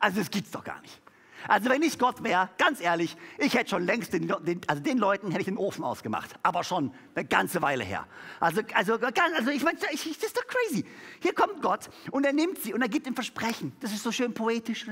Also 0.00 0.20
das 0.20 0.30
gibt's 0.30 0.50
doch 0.50 0.64
gar 0.64 0.80
nicht. 0.80 1.02
Also 1.46 1.70
wenn 1.70 1.82
ich 1.82 1.98
Gott 1.98 2.22
wäre, 2.24 2.50
ganz 2.58 2.80
ehrlich, 2.80 3.16
ich 3.38 3.54
hätte 3.54 3.70
schon 3.70 3.84
längst 3.84 4.12
den, 4.12 4.28
den, 4.28 4.60
also 4.66 4.82
den 4.82 4.98
Leuten 4.98 5.28
hätte 5.28 5.40
ich 5.40 5.46
den 5.46 5.56
Ofen 5.56 5.84
ausgemacht, 5.84 6.34
aber 6.42 6.64
schon 6.64 6.92
eine 7.14 7.24
ganze 7.24 7.62
Weile 7.62 7.84
her. 7.84 8.06
Also, 8.40 8.62
also, 8.74 8.94
also 8.94 9.50
ich 9.50 9.62
meine, 9.62 9.78
das 9.78 10.06
ist 10.06 10.36
doch 10.36 10.46
crazy. 10.46 10.84
Hier 11.20 11.34
kommt 11.34 11.62
Gott 11.62 11.90
und 12.10 12.24
er 12.24 12.32
nimmt 12.32 12.58
sie 12.58 12.74
und 12.74 12.82
er 12.82 12.88
gibt 12.88 13.06
ihm 13.06 13.14
Versprechen. 13.14 13.72
Das 13.80 13.92
ist 13.92 14.02
so 14.02 14.10
schön 14.10 14.34
poetisch. 14.34 14.86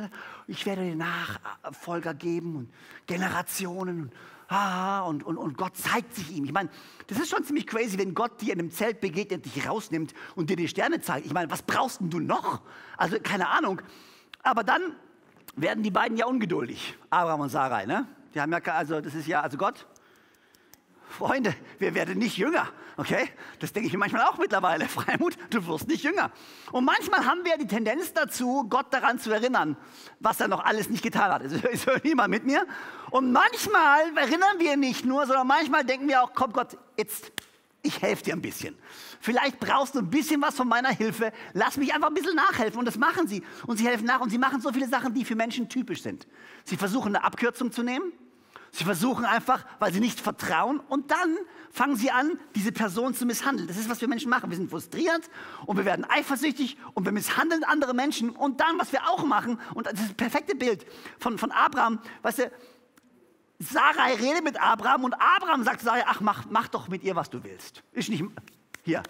Ich 0.47 0.65
werde 0.67 0.83
den 0.83 0.99
Nachfolger 0.99 2.15
geben 2.15 2.57
und 2.57 2.73
Generationen 3.07 4.03
und 4.05 4.13
und, 4.49 5.25
und, 5.25 5.39
und 5.39 5.59
Gott 5.59 5.77
zeigt 5.77 6.15
sich 6.15 6.31
ihm. 6.31 6.45
Ich 6.45 6.53
meine, 6.53 6.69
das 7.09 7.19
ist 7.19 7.31
schon 7.31 7.43
ziemlich 7.45 7.67
crazy, 7.67 7.99
wenn 7.99 8.15
Gott 8.15 8.41
dir 8.41 8.53
in 8.53 8.61
einem 8.61 8.71
Zelt 8.71 9.01
begegnet, 9.01 9.45
dich 9.45 9.69
rausnimmt 9.69 10.15
und 10.37 10.51
dir 10.51 10.57
die 10.57 10.69
Sterne 10.69 11.01
zeigt. 11.01 11.27
Ich 11.27 11.33
meine, 11.33 11.51
was 11.51 11.63
brauchst 11.63 12.01
denn 12.01 12.11
du 12.11 12.21
noch? 12.21 12.63
Also 12.97 13.19
keine 13.21 13.49
Ahnung. 13.49 13.83
Aber 14.45 14.63
dann 14.63 14.95
werden 15.57 15.83
die 15.83 15.91
beiden 15.91 16.17
ja 16.17 16.27
ungeduldig, 16.27 16.97
Abraham 17.11 17.41
und 17.41 17.49
Sarai. 17.49 17.87
Ne? 17.87 18.07
Die 18.35 18.41
haben 18.41 18.53
ja, 18.53 18.61
also 18.73 19.01
das 19.01 19.15
ist 19.15 19.27
ja, 19.27 19.41
also 19.41 19.57
Gott, 19.57 19.87
Freunde, 21.09 21.55
wir 21.79 21.95
werden 21.95 22.19
nicht 22.19 22.37
jünger, 22.37 22.69
okay? 22.99 23.31
Das 23.61 23.73
denke 23.73 23.87
ich 23.87 23.93
mir 23.93 23.99
manchmal 23.99 24.23
auch 24.27 24.37
mittlerweile. 24.37 24.85
Freimut, 24.89 25.39
du 25.51 25.67
wirst 25.67 25.89
nicht 25.89 26.05
jünger. 26.05 26.31
Und 26.73 26.85
manchmal 26.85 27.25
haben 27.25 27.45
wir 27.45 27.57
die 27.57 27.67
Tendenz 27.67 28.13
dazu, 28.13 28.67
Gott 28.69 28.93
daran 28.93 29.19
zu 29.19 29.33
erinnern, 29.33 29.77
was 30.21 30.41
er 30.41 30.49
noch 30.49 30.65
alles 30.65 30.91
nicht 30.91 31.03
getan 31.03 31.33
hat. 31.33 31.43
Ist 31.73 31.87
niemand 32.05 32.31
mit 32.31 32.45
mir? 32.45 32.67
Und 33.11 33.33
manchmal 33.33 34.17
erinnern 34.17 34.59
wir 34.59 34.77
nicht 34.77 35.07
nur, 35.07 35.27
sondern 35.27 35.47
manchmal 35.47 35.85
denken 35.85 36.09
wir 36.09 36.23
auch, 36.23 36.33
komm 36.35 36.53
Gott, 36.53 36.77
jetzt, 36.99 37.33
ich 37.87 38.03
helfe 38.03 38.25
dir 38.25 38.35
ein 38.35 38.43
bisschen. 38.43 38.77
Vielleicht 39.21 39.59
brauchst 39.61 39.95
du 39.95 40.01
ein 40.01 40.11
bisschen 40.11 40.41
was 40.43 40.57
von 40.57 40.69
meiner 40.69 40.91
Hilfe. 40.91 41.33
Lass 41.53 41.77
mich 41.77 41.95
einfach 41.95 42.09
ein 42.09 42.15
bisschen 42.15 42.35
nachhelfen. 42.35 42.79
Und 42.79 42.85
das 42.85 42.99
machen 42.99 43.29
sie. 43.29 43.43
Und 43.67 43.79
sie 43.79 43.87
helfen 43.87 44.07
nach. 44.07 44.21
Und 44.21 44.31
sie 44.31 44.39
machen 44.39 44.61
so 44.61 44.73
viele 44.73 44.89
Sachen, 44.89 45.15
die 45.15 45.25
für 45.25 45.37
Menschen 45.37 45.69
typisch 45.69 46.03
sind. 46.03 46.27
Sie 46.65 46.77
versuchen 46.77 47.15
eine 47.15 47.25
Abkürzung 47.25 47.73
zu 47.73 47.83
nehmen. 47.83 48.13
Sie 48.73 48.85
versuchen 48.85 49.25
einfach, 49.25 49.65
weil 49.79 49.93
sie 49.93 50.01
nicht 50.01 50.21
vertrauen. 50.21 50.81
Und 50.81 51.11
dann 51.11 51.37
fangen 51.71 51.97
sie 51.97 52.11
an, 52.11 52.39
diese 52.55 52.73
Person 52.73 53.15
zu 53.15 53.25
misshandeln. 53.25 53.69
Das 53.69 53.79
ist, 53.79 53.89
was 53.89 54.01
wir 54.01 54.09
Menschen 54.09 54.29
machen. 54.29 54.51
Wir 54.51 54.57
sind 54.57 54.71
frustriert 54.71 55.31
und 55.65 55.77
wir 55.77 55.85
werden 55.85 56.05
eifersüchtig 56.05 56.77
und 56.95 57.05
wir 57.05 57.13
misshandeln 57.13 57.65
andere 57.65 57.95
Menschen. 57.95 58.31
Und 58.31 58.61
dann, 58.61 58.79
was 58.79 58.93
wir 58.93 59.09
auch 59.09 59.25
machen, 59.25 59.59
und 59.75 59.87
das 59.87 59.95
ist 59.95 60.09
das 60.09 60.15
perfekte 60.15 60.55
Bild 60.55 60.85
von, 61.19 61.39
von 61.39 61.53
Abraham, 61.53 62.01
weißt 62.23 62.39
du, 62.41 62.51
Sarai 63.59 64.15
redet 64.15 64.45
mit 64.45 64.61
Abraham 64.61 65.05
und 65.05 65.15
Abraham 65.15 65.65
sagt 65.65 65.81
Sarai, 65.81 66.05
ach, 66.07 66.21
mach, 66.21 66.45
mach 66.51 66.69
doch 66.69 66.89
mit 66.89 67.03
ihr, 67.03 67.17
was 67.17 67.31
du 67.31 67.43
willst. 67.43 67.83
Ist 67.93 68.09
nicht, 68.09 68.25
hier, 68.85 69.03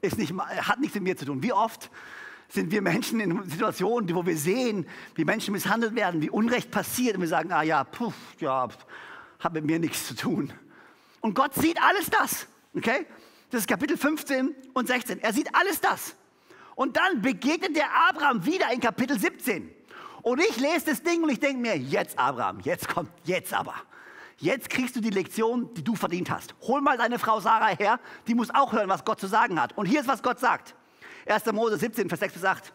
ist 0.00 0.18
nicht, 0.18 0.32
hat 0.32 0.80
nichts 0.80 0.94
mit 0.94 1.04
mir 1.04 1.16
zu 1.16 1.26
tun. 1.26 1.42
Wie 1.42 1.52
oft 1.52 1.90
sind 2.48 2.70
wir 2.70 2.82
Menschen 2.82 3.20
in 3.20 3.48
Situationen, 3.48 4.14
wo 4.14 4.26
wir 4.26 4.36
sehen, 4.36 4.86
wie 5.14 5.24
Menschen 5.24 5.52
misshandelt 5.52 5.94
werden, 5.94 6.20
wie 6.20 6.30
Unrecht 6.30 6.70
passiert 6.70 7.16
und 7.16 7.22
wir 7.22 7.28
sagen, 7.28 7.52
ah 7.52 7.62
ja, 7.62 7.84
puh, 7.84 8.12
ja, 8.40 8.68
hat 9.38 9.52
mit 9.52 9.64
mir 9.64 9.78
nichts 9.78 10.06
zu 10.06 10.14
tun. 10.14 10.52
Und 11.20 11.34
Gott 11.34 11.54
sieht 11.54 11.80
alles 11.82 12.10
das, 12.10 12.46
okay? 12.74 13.06
Das 13.50 13.60
ist 13.60 13.68
Kapitel 13.68 13.96
15 13.96 14.54
und 14.72 14.86
16. 14.86 15.20
Er 15.20 15.32
sieht 15.32 15.54
alles 15.54 15.80
das. 15.80 16.16
Und 16.74 16.96
dann 16.96 17.20
begegnet 17.20 17.76
der 17.76 17.88
Abraham 18.08 18.44
wieder 18.46 18.72
in 18.72 18.80
Kapitel 18.80 19.18
17. 19.18 19.70
Und 20.22 20.40
ich 20.40 20.56
lese 20.58 20.86
das 20.86 21.02
Ding 21.02 21.22
und 21.22 21.30
ich 21.30 21.40
denke 21.40 21.60
mir, 21.60 21.76
jetzt 21.76 22.18
Abraham, 22.18 22.60
jetzt 22.60 22.88
kommt, 22.88 23.10
jetzt 23.24 23.52
aber. 23.52 23.74
Jetzt 24.38 24.70
kriegst 24.70 24.96
du 24.96 25.00
die 25.00 25.10
Lektion, 25.10 25.72
die 25.74 25.84
du 25.84 25.94
verdient 25.94 26.30
hast. 26.30 26.54
Hol 26.62 26.80
mal 26.80 26.96
deine 26.96 27.18
Frau 27.18 27.40
Sarah 27.40 27.76
her, 27.76 28.00
die 28.26 28.34
muss 28.34 28.50
auch 28.52 28.72
hören, 28.72 28.88
was 28.88 29.04
Gott 29.04 29.20
zu 29.20 29.26
sagen 29.26 29.60
hat. 29.60 29.76
Und 29.76 29.86
hier 29.86 30.00
ist, 30.00 30.08
was 30.08 30.22
Gott 30.22 30.38
sagt. 30.38 30.74
1. 31.26 31.46
Mose 31.52 31.76
17, 31.76 32.08
Vers 32.08 32.20
6 32.20 32.34
bis 32.34 32.44
8. 32.44 32.72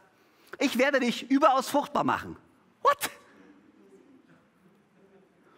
Ich 0.59 0.77
werde 0.77 0.99
dich 0.99 1.29
überaus 1.29 1.69
fruchtbar 1.69 2.03
machen. 2.03 2.37
What? 2.83 3.09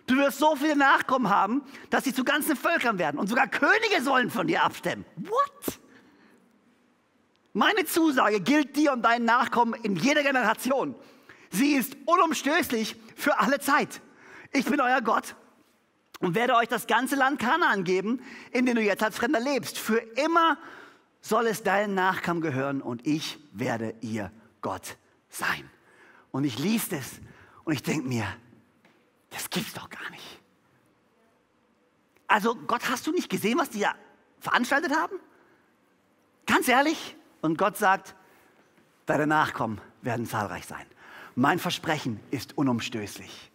Du 0.08 0.15
wirst 0.15 0.39
so 0.39 0.56
viele 0.56 0.75
Nachkommen 0.75 1.30
haben, 1.30 1.62
dass 1.91 2.04
sie 2.04 2.13
zu 2.13 2.23
ganzen 2.23 2.56
Völkern 2.56 2.97
werden. 2.97 3.19
Und 3.19 3.28
sogar 3.28 3.47
Könige 3.47 4.02
sollen 4.02 4.32
von 4.32 4.47
dir 4.47 4.63
abstammen. 4.63 5.06
What? 5.15 5.80
Meine 7.54 7.86
Zusage 7.86 8.39
gilt 8.41 8.75
dir 8.75 8.93
und 8.93 9.04
deinen 9.04 9.25
Nachkommen 9.25 9.75
in 9.84 9.95
jeder 9.95 10.23
Generation. 10.23 10.95
Sie 11.51 11.73
ist 11.73 11.97
unumstößlich 12.05 12.95
für 13.15 13.39
alle 13.39 13.59
Zeit. 13.59 14.01
Ich 14.51 14.65
bin 14.65 14.79
euer 14.79 15.01
Gott 15.01 15.35
und 16.19 16.35
werde 16.35 16.55
euch 16.55 16.67
das 16.67 16.88
ganze 16.88 17.15
Land 17.15 17.39
Kanaan 17.39 17.83
geben, 17.83 18.21
in 18.51 18.65
dem 18.65 18.75
du 18.75 18.81
jetzt 18.81 19.03
als 19.03 19.17
Fremder 19.17 19.39
lebst. 19.39 19.77
Für 19.77 19.97
immer 19.97 20.57
soll 21.21 21.47
es 21.47 21.63
deinen 21.63 21.95
Nachkommen 21.95 22.41
gehören 22.41 22.81
und 22.81 23.05
ich 23.05 23.39
werde 23.51 23.95
ihr 24.01 24.31
Gott 24.62 24.97
sein. 25.29 25.69
Und 26.31 26.43
ich 26.43 26.59
liest 26.59 26.93
es 26.93 27.19
und 27.63 27.73
ich 27.73 27.83
denke 27.83 28.07
mir, 28.07 28.25
das 29.31 29.49
gibt's 29.49 29.73
doch 29.73 29.89
gar 29.89 30.09
nicht. 30.12 30.39
Also 32.27 32.55
Gott, 32.55 32.89
hast 32.89 33.07
du 33.07 33.12
nicht 33.12 33.29
gesehen, 33.29 33.57
was 33.57 33.69
die 33.71 33.79
da 33.79 33.95
veranstaltet 34.39 34.95
haben? 34.95 35.15
Ganz 36.45 36.67
ehrlich? 36.67 37.15
Und 37.41 37.57
Gott 37.57 37.77
sagt, 37.77 38.15
deine 39.05 39.27
Nachkommen 39.27 39.81
werden 40.01 40.25
zahlreich 40.25 40.65
sein. 40.65 40.85
Mein 41.39 41.58
Versprechen 41.58 42.19
ist 42.32 42.58
unumstößlich. 42.58 43.49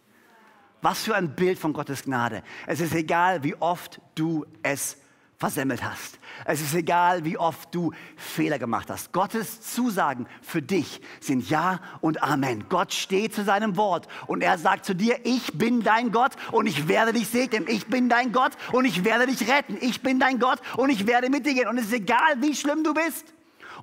Was 0.81 1.03
für 1.03 1.13
ein 1.13 1.35
Bild 1.35 1.59
von 1.59 1.71
Gottes 1.71 2.01
Gnade. 2.01 2.41
Es 2.65 2.79
ist 2.79 2.95
egal, 2.95 3.43
wie 3.43 3.53
oft 3.57 4.01
du 4.15 4.43
es 4.63 4.97
versemmelt 5.37 5.83
hast. 5.83 6.17
Es 6.45 6.61
ist 6.61 6.73
egal, 6.73 7.25
wie 7.25 7.37
oft 7.37 7.75
du 7.75 7.91
Fehler 8.17 8.57
gemacht 8.57 8.89
hast. 8.89 9.13
Gottes 9.13 9.61
Zusagen 9.61 10.25
für 10.41 10.63
dich 10.63 10.99
sind 11.19 11.47
Ja 11.47 11.79
und 12.01 12.23
Amen. 12.23 12.65
Gott 12.69 12.91
steht 12.91 13.35
zu 13.35 13.43
seinem 13.43 13.77
Wort 13.77 14.07
und 14.25 14.41
er 14.41 14.57
sagt 14.57 14.83
zu 14.83 14.95
dir, 14.95 15.19
ich 15.23 15.53
bin 15.53 15.83
dein 15.83 16.11
Gott 16.11 16.31
und 16.51 16.65
ich 16.65 16.87
werde 16.87 17.13
dich 17.13 17.27
segnen. 17.27 17.67
Ich 17.67 17.85
bin 17.85 18.09
dein 18.09 18.31
Gott 18.31 18.53
und 18.71 18.85
ich 18.85 19.05
werde 19.05 19.27
dich 19.27 19.47
retten. 19.47 19.77
Ich 19.79 20.01
bin 20.01 20.19
dein 20.19 20.39
Gott 20.39 20.59
und 20.75 20.89
ich 20.89 21.05
werde 21.05 21.29
mit 21.29 21.45
dir 21.45 21.53
gehen. 21.53 21.67
Und 21.67 21.77
es 21.77 21.85
ist 21.85 21.93
egal, 21.93 22.41
wie 22.41 22.55
schlimm 22.55 22.83
du 22.83 22.95
bist. 22.95 23.34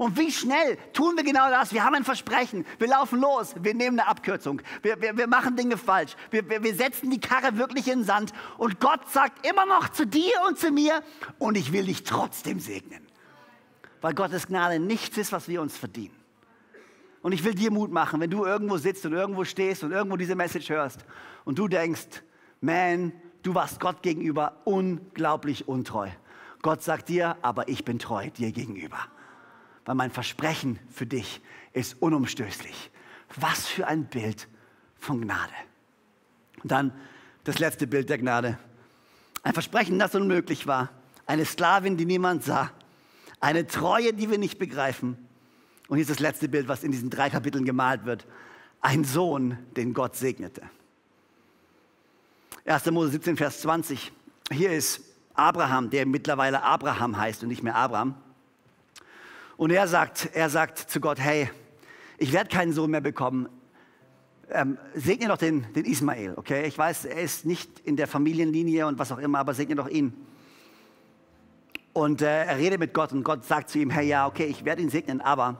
Und 0.02 0.18
wie 0.18 0.32
schnell 0.32 0.78
tun 0.92 1.16
wir 1.16 1.22
genau 1.22 1.48
das? 1.48 1.72
Wir 1.72 1.84
haben 1.84 1.94
ein 1.94 2.02
Versprechen. 2.02 2.66
Wir 2.80 2.88
laufen 2.88 3.20
los. 3.20 3.54
Wir 3.60 3.72
nehmen 3.72 4.00
eine 4.00 4.08
Abkürzung. 4.08 4.60
Wir, 4.82 5.00
wir, 5.00 5.16
wir 5.16 5.28
machen 5.28 5.54
Dinge 5.54 5.76
falsch. 5.76 6.16
Wir, 6.32 6.50
wir, 6.50 6.60
wir 6.60 6.74
setzen 6.74 7.08
die 7.08 7.20
Karre 7.20 7.56
wirklich 7.56 7.86
in 7.86 8.00
den 8.00 8.04
Sand. 8.04 8.32
Und 8.58 8.80
Gott 8.80 9.08
sagt 9.10 9.46
immer 9.46 9.64
noch 9.64 9.90
zu 9.90 10.04
dir 10.04 10.32
und 10.48 10.58
zu 10.58 10.72
mir, 10.72 11.04
und 11.38 11.56
ich 11.56 11.72
will 11.72 11.84
dich 11.84 12.02
trotzdem 12.02 12.58
segnen. 12.58 13.06
Weil 14.00 14.12
Gottes 14.14 14.48
Gnade 14.48 14.80
nichts 14.80 15.16
ist, 15.18 15.30
was 15.30 15.46
wir 15.46 15.62
uns 15.62 15.76
verdienen. 15.76 16.16
Und 17.22 17.30
ich 17.30 17.44
will 17.44 17.54
dir 17.54 17.70
Mut 17.70 17.92
machen, 17.92 18.20
wenn 18.20 18.30
du 18.30 18.44
irgendwo 18.44 18.78
sitzt 18.78 19.06
und 19.06 19.12
irgendwo 19.12 19.44
stehst 19.44 19.84
und 19.84 19.92
irgendwo 19.92 20.16
diese 20.16 20.34
Message 20.34 20.68
hörst 20.70 21.04
und 21.44 21.60
du 21.60 21.68
denkst, 21.68 22.24
man, 22.60 23.12
du 23.44 23.54
warst 23.54 23.78
Gott 23.78 24.02
gegenüber 24.02 24.56
unglaublich 24.64 25.68
untreu. 25.68 26.08
Gott 26.60 26.82
sagt 26.82 27.08
dir, 27.08 27.36
aber 27.42 27.68
ich 27.68 27.84
bin 27.84 28.00
treu 28.00 28.30
dir 28.30 28.50
gegenüber 28.50 28.98
weil 29.84 29.94
mein 29.94 30.10
Versprechen 30.10 30.78
für 30.90 31.06
dich 31.06 31.40
ist 31.72 32.00
unumstößlich. 32.00 32.90
Was 33.36 33.66
für 33.66 33.86
ein 33.86 34.06
Bild 34.06 34.48
von 34.98 35.20
Gnade. 35.20 35.52
Und 36.62 36.70
dann 36.70 36.92
das 37.44 37.58
letzte 37.58 37.86
Bild 37.86 38.08
der 38.08 38.18
Gnade. 38.18 38.58
Ein 39.42 39.54
Versprechen, 39.54 39.98
das 39.98 40.14
unmöglich 40.14 40.66
war. 40.66 40.90
Eine 41.26 41.44
Sklavin, 41.44 41.96
die 41.96 42.04
niemand 42.04 42.44
sah. 42.44 42.70
Eine 43.40 43.66
Treue, 43.66 44.12
die 44.12 44.30
wir 44.30 44.38
nicht 44.38 44.58
begreifen. 44.58 45.16
Und 45.88 45.96
hier 45.96 46.02
ist 46.02 46.10
das 46.10 46.20
letzte 46.20 46.48
Bild, 46.48 46.68
was 46.68 46.84
in 46.84 46.92
diesen 46.92 47.10
drei 47.10 47.30
Kapiteln 47.30 47.64
gemalt 47.64 48.04
wird. 48.04 48.26
Ein 48.80 49.04
Sohn, 49.04 49.58
den 49.76 49.94
Gott 49.94 50.16
segnete. 50.16 50.62
1. 52.64 52.86
Mose 52.92 53.10
17, 53.10 53.36
Vers 53.36 53.60
20. 53.62 54.12
Hier 54.50 54.72
ist 54.72 55.00
Abraham, 55.34 55.90
der 55.90 56.06
mittlerweile 56.06 56.62
Abraham 56.62 57.16
heißt 57.16 57.42
und 57.42 57.48
nicht 57.48 57.62
mehr 57.62 57.74
Abraham. 57.74 58.14
Und 59.56 59.70
er 59.70 59.86
sagt, 59.86 60.30
er 60.32 60.48
sagt 60.48 60.78
zu 60.78 61.00
Gott, 61.00 61.18
hey, 61.18 61.50
ich 62.18 62.32
werde 62.32 62.48
keinen 62.48 62.72
Sohn 62.72 62.90
mehr 62.90 63.00
bekommen. 63.00 63.48
Ähm, 64.50 64.78
segne 64.94 65.28
doch 65.28 65.38
den, 65.38 65.66
den 65.74 65.84
Ismael, 65.84 66.34
okay? 66.36 66.66
Ich 66.66 66.76
weiß, 66.76 67.06
er 67.06 67.20
ist 67.20 67.46
nicht 67.46 67.80
in 67.80 67.96
der 67.96 68.06
Familienlinie 68.06 68.86
und 68.86 68.98
was 68.98 69.12
auch 69.12 69.18
immer, 69.18 69.38
aber 69.38 69.54
segne 69.54 69.76
doch 69.76 69.88
ihn. 69.88 70.12
Und 71.92 72.22
äh, 72.22 72.44
er 72.44 72.58
redet 72.58 72.78
mit 72.78 72.94
Gott 72.94 73.12
und 73.12 73.22
Gott 73.22 73.44
sagt 73.44 73.70
zu 73.70 73.78
ihm, 73.78 73.90
hey, 73.90 74.06
ja, 74.06 74.26
okay, 74.26 74.44
ich 74.44 74.64
werde 74.64 74.82
ihn 74.82 74.88
segnen, 74.88 75.20
aber 75.20 75.58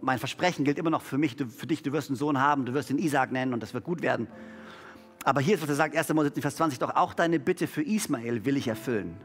mein 0.00 0.18
Versprechen 0.18 0.64
gilt 0.64 0.78
immer 0.78 0.90
noch 0.90 1.02
für 1.02 1.18
mich, 1.18 1.36
du, 1.36 1.46
für 1.46 1.66
dich, 1.66 1.82
du 1.82 1.92
wirst 1.92 2.10
einen 2.10 2.16
Sohn 2.16 2.40
haben, 2.40 2.64
du 2.64 2.74
wirst 2.74 2.90
ihn 2.90 2.98
Isaac 2.98 3.30
nennen 3.30 3.52
und 3.52 3.62
das 3.62 3.72
wird 3.72 3.84
gut 3.84 4.02
werden. 4.02 4.26
Aber 5.24 5.40
hier 5.40 5.54
ist, 5.54 5.62
was 5.62 5.68
er 5.68 5.76
sagt, 5.76 5.96
1. 5.96 6.08
Mose 6.14 6.26
17, 6.26 6.42
Vers 6.42 6.56
20, 6.56 6.78
doch 6.80 6.96
auch 6.96 7.14
deine 7.14 7.38
Bitte 7.38 7.68
für 7.68 7.82
Ismael 7.82 8.44
will 8.44 8.56
ich 8.56 8.66
erfüllen. 8.66 9.16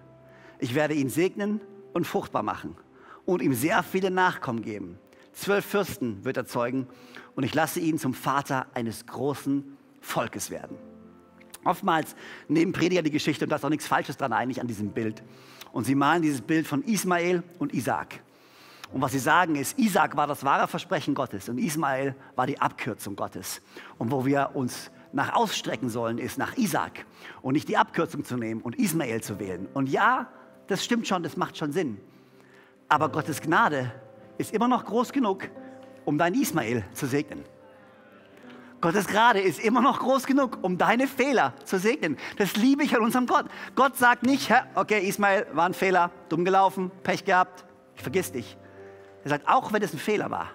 Ich 0.60 0.76
werde 0.76 0.94
ihn 0.94 1.10
segnen 1.10 1.62
und 1.94 2.06
fruchtbar 2.06 2.44
machen 2.44 2.76
und 3.28 3.42
ihm 3.42 3.54
sehr 3.54 3.84
viele 3.84 4.10
Nachkommen 4.10 4.64
geben. 4.64 4.98
Zwölf 5.34 5.66
Fürsten 5.66 6.26
wird 6.26 6.38
er 6.38 6.46
zeugen 6.48 6.88
und 7.36 7.44
ich 7.44 7.54
lasse 7.54 7.80
ihn 7.80 8.00
zum 8.00 8.16
Vater 8.16 8.66
eines 8.74 9.06
großen 9.06 9.78
Volkes 10.02 10.50
werden. 10.50 10.78
Oftmals 11.64 12.16
nehmen 12.48 12.72
Prediger 12.72 13.04
die 13.04 13.12
Geschichte, 13.12 13.46
und 13.46 13.50
da 13.52 13.58
ist 13.58 13.66
auch 13.66 13.70
nichts 13.70 13.86
Falsches 13.86 14.16
dran 14.18 14.32
eigentlich 14.32 14.62
an 14.62 14.68
diesem 14.68 14.92
Bild. 14.92 15.22
Und 15.74 15.84
sie 15.84 15.96
malen 15.96 16.22
dieses 16.22 16.42
Bild 16.42 16.66
von 16.66 16.82
Ismael 16.84 17.44
und 17.60 17.74
Isaac. 17.74 18.22
Und 18.94 19.02
was 19.02 19.12
sie 19.12 19.20
sagen 19.20 19.56
ist, 19.56 19.78
Isaac 19.78 20.16
war 20.16 20.26
das 20.26 20.46
wahre 20.46 20.70
Versprechen 20.70 21.14
Gottes 21.14 21.50
und 21.50 21.58
Ismael 21.58 22.16
war 22.38 22.48
die 22.48 22.62
Abkürzung 22.62 23.18
Gottes. 23.18 23.62
Und 23.98 24.12
wo 24.12 24.26
wir 24.26 24.52
uns 24.54 24.90
nach 25.12 25.36
ausstrecken 25.36 25.90
sollen, 25.90 26.18
ist 26.18 26.38
nach 26.38 26.58
Isaac 26.58 27.06
und 27.42 27.54
nicht 27.54 27.68
die 27.68 27.76
Abkürzung 27.76 28.24
zu 28.24 28.38
nehmen 28.38 28.62
und 28.62 28.80
Ismael 28.80 29.22
zu 29.22 29.38
wählen. 29.40 29.68
Und 29.74 29.90
ja, 29.90 30.32
das 30.68 30.86
stimmt 30.86 31.06
schon, 31.08 31.22
das 31.24 31.36
macht 31.36 31.58
schon 31.58 31.74
Sinn. 31.74 31.98
Aber 32.90 33.10
Gottes 33.10 33.42
Gnade 33.42 33.92
ist 34.38 34.54
immer 34.54 34.68
noch 34.68 34.86
groß 34.86 35.12
genug, 35.12 35.50
um 36.06 36.18
deinen 36.18 36.42
Ismael 36.42 36.86
zu 36.94 37.06
segnen. 37.06 37.44
Gottes 38.80 39.08
Gnade 39.08 39.42
ist 39.42 39.60
immer 39.60 39.82
noch 39.82 40.00
groß 40.00 40.28
genug, 40.28 40.60
um 40.62 40.78
deine 40.78 41.08
Fehler 41.08 41.54
zu 41.66 41.80
segnen. 41.80 42.16
Das 42.38 42.56
liebe 42.56 42.84
ich 42.84 42.96
an 42.96 43.02
unserem 43.02 43.26
Gott. 43.26 43.48
Gott 43.76 43.98
sagt 43.98 44.24
nicht, 44.24 44.54
okay, 44.76 45.08
Ismael 45.08 45.48
war 45.54 45.66
ein 45.66 45.74
Fehler, 45.74 46.12
dumm 46.30 46.46
gelaufen, 46.46 46.92
Pech 47.04 47.26
gehabt, 47.26 47.66
ich 47.96 48.04
vergiss 48.04 48.32
dich. 48.32 48.56
Er 49.24 49.32
sagt, 49.32 49.48
auch 49.48 49.74
wenn 49.74 49.82
es 49.82 49.94
ein 49.94 50.00
Fehler 50.00 50.30
war, 50.30 50.52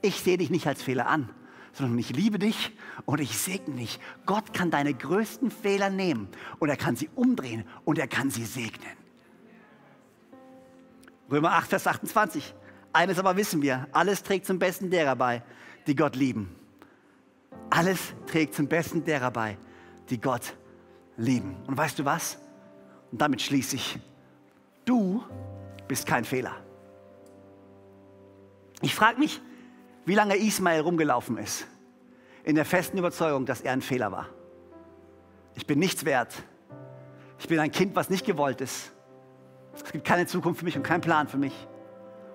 ich 0.00 0.20
sehe 0.22 0.38
dich 0.38 0.50
nicht 0.50 0.66
als 0.66 0.82
Fehler 0.82 1.08
an, 1.08 1.28
sondern 1.72 1.98
ich 1.98 2.10
liebe 2.10 2.38
dich 2.38 2.74
und 3.04 3.20
ich 3.20 3.38
segne 3.38 3.76
dich. 3.76 4.00
Gott 4.24 4.54
kann 4.54 4.70
deine 4.70 4.94
größten 4.94 5.50
Fehler 5.50 5.90
nehmen 5.90 6.28
und 6.58 6.70
er 6.70 6.76
kann 6.76 6.96
sie 6.96 7.10
umdrehen 7.14 7.64
und 7.84 7.98
er 7.98 8.08
kann 8.08 8.30
sie 8.30 8.44
segnen. 8.44 8.97
Römer 11.30 11.52
8, 11.52 11.68
Vers 11.68 11.86
28. 11.86 12.54
Eines 12.92 13.18
aber 13.18 13.36
wissen 13.36 13.60
wir, 13.60 13.86
alles 13.92 14.22
trägt 14.22 14.46
zum 14.46 14.58
Besten 14.58 14.90
derer 14.90 15.14
bei, 15.14 15.42
die 15.86 15.94
Gott 15.94 16.16
lieben. 16.16 16.54
Alles 17.70 18.14
trägt 18.26 18.54
zum 18.54 18.66
Besten 18.66 19.04
derer 19.04 19.30
bei, 19.30 19.58
die 20.08 20.20
Gott 20.20 20.54
lieben. 21.16 21.56
Und 21.66 21.76
weißt 21.76 21.98
du 21.98 22.04
was? 22.04 22.38
Und 23.12 23.20
damit 23.20 23.42
schließe 23.42 23.76
ich. 23.76 23.98
Du 24.84 25.22
bist 25.86 26.06
kein 26.06 26.24
Fehler. 26.24 26.56
Ich 28.80 28.94
frage 28.94 29.18
mich, 29.18 29.40
wie 30.06 30.14
lange 30.14 30.36
Ismael 30.36 30.80
rumgelaufen 30.80 31.36
ist, 31.36 31.66
in 32.44 32.54
der 32.54 32.64
festen 32.64 32.96
Überzeugung, 32.96 33.44
dass 33.44 33.60
er 33.60 33.72
ein 33.72 33.82
Fehler 33.82 34.10
war. 34.12 34.28
Ich 35.54 35.66
bin 35.66 35.78
nichts 35.78 36.04
wert. 36.04 36.34
Ich 37.38 37.48
bin 37.48 37.58
ein 37.58 37.70
Kind, 37.70 37.94
was 37.96 38.08
nicht 38.08 38.24
gewollt 38.24 38.60
ist. 38.60 38.92
Es 39.84 39.92
gibt 39.92 40.04
keine 40.04 40.26
Zukunft 40.26 40.60
für 40.60 40.64
mich 40.64 40.76
und 40.76 40.82
keinen 40.82 41.00
Plan 41.00 41.28
für 41.28 41.38
mich. 41.38 41.54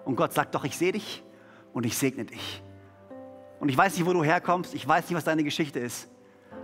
Und 0.05 0.15
Gott 0.15 0.33
sagt 0.33 0.55
doch, 0.55 0.63
ich 0.63 0.77
sehe 0.77 0.91
dich 0.91 1.23
und 1.71 1.85
ich 1.85 1.97
segne 1.97 2.25
dich. 2.25 2.63
Und 3.59 3.69
ich 3.69 3.77
weiß 3.77 3.95
nicht, 3.97 4.05
wo 4.05 4.13
du 4.13 4.23
herkommst, 4.23 4.73
ich 4.73 4.87
weiß 4.87 5.09
nicht, 5.09 5.15
was 5.15 5.23
deine 5.23 5.43
Geschichte 5.43 5.79
ist. 5.79 6.09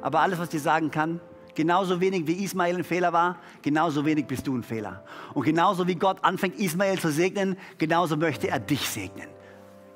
Aber 0.02 0.20
alles, 0.20 0.40
was 0.40 0.48
ich 0.48 0.52
dir 0.52 0.60
sagen 0.60 0.92
kann, 0.92 1.22
genauso 1.56 2.02
wenig 2.02 2.28
wie 2.28 2.44
Ismael 2.44 2.78
ein 2.78 2.84
Fehler 2.84 3.14
war, 3.14 3.38
genauso 3.62 4.06
wenig 4.06 4.28
bist 4.28 4.48
du 4.48 4.56
ein 4.56 4.64
Fehler. 4.64 5.04
Und 5.34 5.44
genauso 5.44 5.88
wie 5.88 5.96
Gott 5.96 6.24
anfängt, 6.24 6.60
Ismael 6.60 7.00
zu 7.00 7.12
segnen, 7.12 7.58
genauso 7.78 8.18
möchte 8.18 8.50
er 8.50 8.60
dich 8.60 8.88
segnen. 8.90 9.28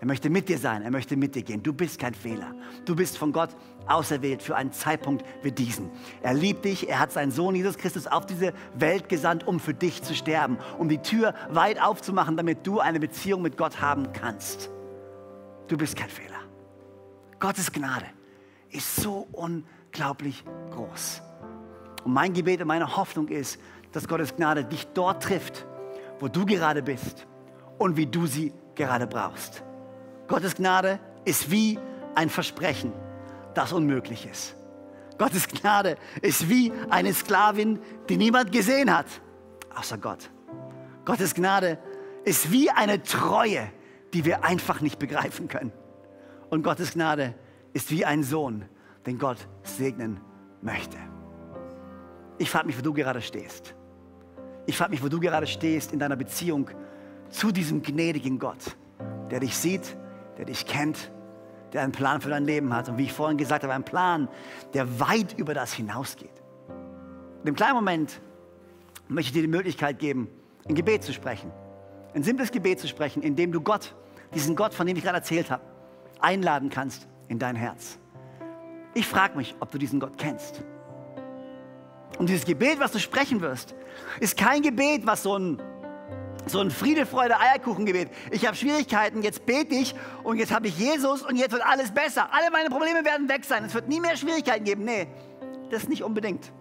Er 0.04 0.08
möchte 0.08 0.30
mit 0.30 0.50
dir 0.50 0.58
sein, 0.58 0.82
er 0.82 0.92
möchte 0.92 1.16
mit 1.16 1.34
dir 1.34 1.44
gehen. 1.44 1.64
Du 1.64 1.72
bist 1.72 1.98
kein 1.98 2.14
Fehler. 2.14 2.54
Du 2.84 2.94
bist 2.94 3.18
von 3.18 3.32
Gott 3.32 3.52
auserwählt 3.88 4.44
für 4.44 4.54
einen 4.54 4.74
Zeitpunkt 4.74 5.24
wie 5.44 5.52
diesen. 5.54 5.90
Er 6.22 6.34
liebt 6.34 6.66
dich, 6.66 6.90
er 6.90 7.00
hat 7.00 7.14
seinen 7.14 7.32
Sohn 7.32 7.56
Jesus 7.56 7.78
Christus 7.78 8.06
auf 8.06 8.26
diese 8.26 8.52
Welt 8.76 9.08
gesandt, 9.08 9.48
um 9.48 9.62
für 9.62 9.74
dich 9.74 10.04
zu 10.04 10.14
sterben, 10.14 10.58
um 10.78 10.90
die 10.90 10.98
Tür 10.98 11.34
weit 11.52 11.82
aufzumachen, 11.82 12.36
damit 12.36 12.68
du 12.68 12.82
eine 12.82 13.00
Beziehung 13.00 13.42
mit 13.42 13.56
Gott 13.56 13.80
haben 13.80 14.12
kannst. 14.12 14.70
Du 15.70 15.78
bist 15.78 15.96
kein 15.96 16.10
Fehler. 16.10 16.42
Gottes 17.40 17.72
Gnade 17.72 18.08
ist 18.72 18.98
so 18.98 19.26
unglaublich 19.32 20.44
groß. 20.72 21.22
Und 22.04 22.12
mein 22.12 22.34
Gebet 22.34 22.60
und 22.60 22.68
meine 22.68 22.98
Hoffnung 22.98 23.30
ist, 23.30 23.58
dass 23.94 24.06
Gottes 24.10 24.36
Gnade 24.36 24.66
dich 24.66 24.86
dort 24.88 25.24
trifft, 25.24 25.66
wo 26.20 26.28
du 26.28 26.46
gerade 26.46 26.84
bist 26.84 27.26
und 27.78 27.96
wie 27.96 28.06
du 28.06 28.26
sie 28.28 28.52
gerade 28.76 29.08
brauchst. 29.08 29.64
Gottes 30.28 30.56
Gnade 30.56 31.00
ist 31.26 31.52
wie 31.52 31.80
ein 32.16 32.30
Versprechen, 32.30 32.94
das 33.54 33.74
unmöglich 33.74 34.28
ist. 34.30 34.56
Gottes 35.18 35.48
Gnade 35.48 35.98
ist 36.22 36.50
wie 36.50 36.72
eine 36.90 37.14
Sklavin, 37.14 37.80
die 38.10 38.18
niemand 38.18 38.52
gesehen 38.52 38.96
hat, 38.96 39.08
außer 39.76 39.98
Gott. 39.98 40.30
Gottes 41.06 41.34
Gnade 41.36 41.78
ist 42.24 42.52
wie 42.52 42.70
eine 42.70 43.04
Treue, 43.04 43.72
die 44.14 44.26
wir 44.26 44.44
einfach 44.44 44.82
nicht 44.82 45.00
begreifen 45.00 45.48
können. 45.48 45.72
Und 46.50 46.64
Gottes 46.64 46.94
Gnade 46.94 47.36
ist 47.74 47.92
wie 47.92 48.06
ein 48.06 48.24
Sohn, 48.24 48.66
den 49.06 49.20
Gott 49.20 49.38
segnen 49.64 50.22
möchte. 50.62 50.98
Ich 52.38 52.50
frage 52.50 52.68
mich, 52.68 52.78
wo 52.78 52.82
du 52.82 52.94
gerade 52.94 53.22
stehst. 53.22 53.76
Ich 54.66 54.78
frage 54.78 54.92
mich, 54.92 55.04
wo 55.04 55.10
du 55.10 55.20
gerade 55.20 55.48
stehst 55.48 55.92
in 55.92 56.00
deiner 56.00 56.16
Beziehung 56.16 56.70
zu 57.30 57.52
diesem 57.52 57.82
gnädigen 57.82 58.40
Gott, 58.40 58.78
der 59.30 59.40
dich 59.40 59.58
sieht, 59.58 59.98
der 60.38 60.46
dich 60.46 60.66
kennt, 60.66 61.12
der 61.74 61.82
einen 61.82 61.92
Plan 61.92 62.22
für 62.22 62.30
dein 62.30 62.46
Leben 62.46 62.74
hat. 62.74 62.90
Und 62.90 62.98
wie 62.98 63.04
ich 63.04 63.14
vorhin 63.14 63.38
gesagt 63.38 63.64
habe, 63.64 63.74
einen 63.74 63.84
Plan, 63.84 64.28
der 64.74 65.00
weit 65.00 65.38
über 65.38 65.54
das 65.54 65.74
hinausgeht. 65.74 66.44
In 67.40 67.46
dem 67.46 67.56
kleinen 67.56 67.76
Moment 67.76 68.22
möchte 69.08 69.30
ich 69.30 69.34
dir 69.34 69.42
die 69.42 69.48
Möglichkeit 69.48 70.00
geben, 70.00 70.28
ein 70.68 70.76
Gebet 70.76 71.04
zu 71.04 71.14
sprechen. 71.14 71.52
Ein 72.14 72.24
simples 72.24 72.52
Gebet 72.52 72.80
zu 72.80 72.88
sprechen, 72.88 73.24
in 73.24 73.36
dem 73.36 73.52
du 73.52 73.60
Gott, 73.60 73.96
diesen 74.34 74.56
Gott, 74.56 74.74
von 74.74 74.88
dem 74.88 74.96
ich 74.96 75.04
gerade 75.04 75.18
erzählt 75.18 75.50
habe, 75.50 75.64
einladen 76.20 76.70
kannst 76.70 77.08
in 77.28 77.40
dein 77.40 77.56
Herz. 77.56 78.00
Ich 78.94 79.08
frage 79.08 79.36
mich, 79.36 79.56
ob 79.60 79.72
du 79.72 79.78
diesen 79.78 80.00
Gott 80.00 80.18
kennst. 80.18 80.64
Und 82.20 82.30
dieses 82.30 82.46
Gebet, 82.46 82.80
was 82.80 82.92
du 82.92 83.00
sprechen 83.00 83.42
wirst, 83.42 83.74
ist 84.20 84.38
kein 84.38 84.62
Gebet, 84.62 85.06
was 85.06 85.24
so 85.24 85.38
ein 85.38 85.60
so 86.46 86.60
ein 86.60 86.72
Friede, 86.72 87.06
Freude, 87.06 87.40
Eierkuchengebet. 87.40 88.10
Ich 88.32 88.46
habe 88.46 88.56
Schwierigkeiten, 88.56 89.22
jetzt 89.22 89.46
bete 89.46 89.74
ich 89.76 89.96
und 90.24 90.38
jetzt 90.38 90.54
habe 90.54 90.68
ich 90.68 90.78
Jesus 90.78 91.22
und 91.22 91.36
jetzt 91.36 91.52
wird 91.52 91.66
alles 91.66 91.92
besser. 91.92 92.30
Alle 92.32 92.52
meine 92.52 92.70
Probleme 92.70 93.06
werden 93.06 93.30
weg 93.30 93.46
sein. 93.46 93.64
Es 93.66 93.74
wird 93.74 93.88
nie 93.88 94.00
mehr 94.00 94.18
Schwierigkeiten 94.18 94.66
geben. 94.66 94.84
Nee, 94.84 95.08
das 95.72 95.88
nicht 95.88 96.04
unbedingt. 96.04 96.52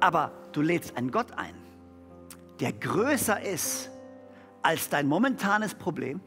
Aber 0.00 0.32
du 0.52 0.62
lädst 0.62 0.96
einen 0.96 1.10
Gott 1.10 1.32
ein, 1.36 1.54
der 2.60 2.72
größer 2.72 3.40
ist 3.40 3.90
als 4.62 4.88
dein 4.88 5.06
momentanes 5.06 5.74
Problem, 5.74 6.20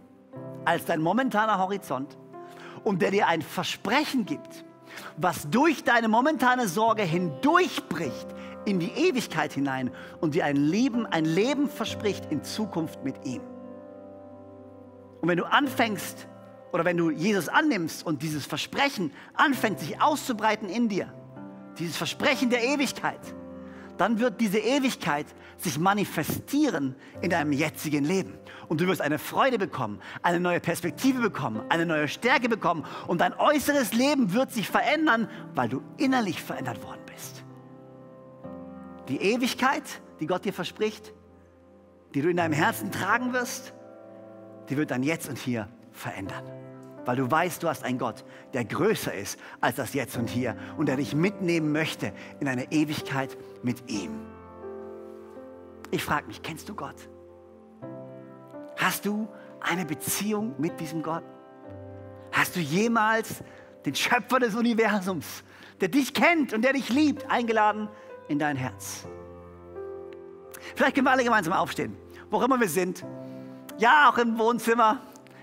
als 0.65 0.85
dein 0.85 1.01
momentaner 1.01 1.57
Horizont 1.57 2.17
und 2.83 3.01
der 3.01 3.11
dir 3.11 3.27
ein 3.27 3.41
Versprechen 3.41 4.25
gibt, 4.25 4.65
was 5.17 5.49
durch 5.49 5.83
deine 5.83 6.07
momentane 6.07 6.67
Sorge 6.67 7.03
hindurchbricht 7.03 8.27
in 8.65 8.79
die 8.79 8.91
Ewigkeit 8.91 9.53
hinein 9.53 9.91
und 10.19 10.35
dir 10.35 10.45
ein 10.45 10.55
Leben, 10.55 11.05
ein 11.05 11.25
Leben 11.25 11.69
verspricht 11.69 12.31
in 12.31 12.43
Zukunft 12.43 13.03
mit 13.03 13.25
ihm. 13.25 13.41
Und 15.21 15.29
wenn 15.29 15.37
du 15.37 15.45
anfängst 15.45 16.27
oder 16.71 16.85
wenn 16.85 16.97
du 16.97 17.09
Jesus 17.09 17.47
annimmst 17.47 18.05
und 18.05 18.21
dieses 18.21 18.45
Versprechen 18.45 19.11
anfängt 19.33 19.79
sich 19.79 20.01
auszubreiten 20.01 20.69
in 20.69 20.89
dir, 20.89 21.13
dieses 21.77 21.97
Versprechen 21.97 22.49
der 22.49 22.63
Ewigkeit, 22.63 23.19
dann 23.97 24.19
wird 24.19 24.41
diese 24.41 24.57
Ewigkeit 24.57 25.27
sich 25.57 25.77
manifestieren 25.77 26.95
in 27.21 27.29
deinem 27.29 27.51
jetzigen 27.51 28.03
Leben. 28.03 28.33
Und 28.67 28.81
du 28.81 28.87
wirst 28.87 29.01
eine 29.01 29.19
Freude 29.19 29.59
bekommen, 29.59 29.99
eine 30.23 30.39
neue 30.39 30.59
Perspektive 30.59 31.19
bekommen, 31.19 31.61
eine 31.69 31.85
neue 31.85 32.07
Stärke 32.07 32.49
bekommen. 32.49 32.85
Und 33.07 33.21
dein 33.21 33.33
äußeres 33.33 33.93
Leben 33.93 34.33
wird 34.33 34.51
sich 34.51 34.67
verändern, 34.67 35.29
weil 35.53 35.69
du 35.69 35.83
innerlich 35.97 36.41
verändert 36.41 36.81
worden 36.83 36.95
bist. 36.95 37.00
Die 39.11 39.21
Ewigkeit, 39.21 39.83
die 40.21 40.25
Gott 40.25 40.45
dir 40.45 40.53
verspricht, 40.53 41.13
die 42.13 42.21
du 42.21 42.29
in 42.29 42.37
deinem 42.37 42.53
Herzen 42.53 42.93
tragen 42.93 43.33
wirst, 43.33 43.73
die 44.69 44.77
wird 44.77 44.89
dann 44.89 45.03
jetzt 45.03 45.27
und 45.27 45.37
hier 45.37 45.67
verändern. 45.91 46.45
Weil 47.03 47.17
du 47.17 47.29
weißt, 47.29 47.61
du 47.61 47.67
hast 47.67 47.83
einen 47.83 47.99
Gott, 47.99 48.23
der 48.53 48.63
größer 48.63 49.13
ist 49.13 49.37
als 49.59 49.75
das 49.75 49.93
Jetzt 49.93 50.15
und 50.15 50.29
Hier 50.29 50.55
und 50.77 50.85
der 50.85 50.95
dich 50.95 51.13
mitnehmen 51.13 51.73
möchte 51.73 52.13
in 52.39 52.47
eine 52.47 52.71
Ewigkeit 52.71 53.37
mit 53.63 53.91
ihm. 53.91 54.17
Ich 55.89 56.05
frage 56.05 56.27
mich, 56.27 56.41
kennst 56.41 56.69
du 56.69 56.73
Gott? 56.73 57.09
Hast 58.77 59.05
du 59.05 59.27
eine 59.59 59.83
Beziehung 59.83 60.55
mit 60.57 60.79
diesem 60.79 61.03
Gott? 61.03 61.23
Hast 62.31 62.55
du 62.55 62.61
jemals 62.61 63.43
den 63.85 63.93
Schöpfer 63.93 64.39
des 64.39 64.55
Universums, 64.55 65.43
der 65.81 65.89
dich 65.89 66.13
kennt 66.13 66.53
und 66.53 66.61
der 66.61 66.71
dich 66.71 66.87
liebt, 66.87 67.29
eingeladen 67.29 67.89
in 68.27 68.39
dein 68.39 68.55
Herz? 68.55 69.05
Vielleicht 70.75 70.95
können 70.95 71.07
wir 71.07 71.11
alle 71.11 71.23
gemeinsam 71.23 71.53
aufstehen, 71.53 71.97
wo 72.29 72.41
immer 72.41 72.59
wir 72.59 72.69
sind. 72.69 73.05
Ja, 73.77 74.09
auch 74.09 74.17
im 74.17 74.37
Wohnzimmer, 74.37 74.99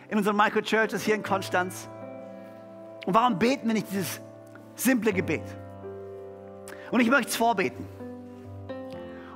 in 0.08 0.18
unseren 0.18 0.36
Microchurches 0.36 1.02
hier 1.02 1.14
in 1.14 1.22
Konstanz. 1.22 1.88
Und 3.06 3.14
warum 3.14 3.38
beten 3.38 3.66
wir 3.66 3.74
nicht 3.74 3.90
dieses 3.90 4.20
simple 4.74 5.12
Gebet? 5.12 5.42
Und 6.90 7.00
ich 7.00 7.10
möchte 7.10 7.28
es 7.30 7.36
vorbeten. 7.36 7.86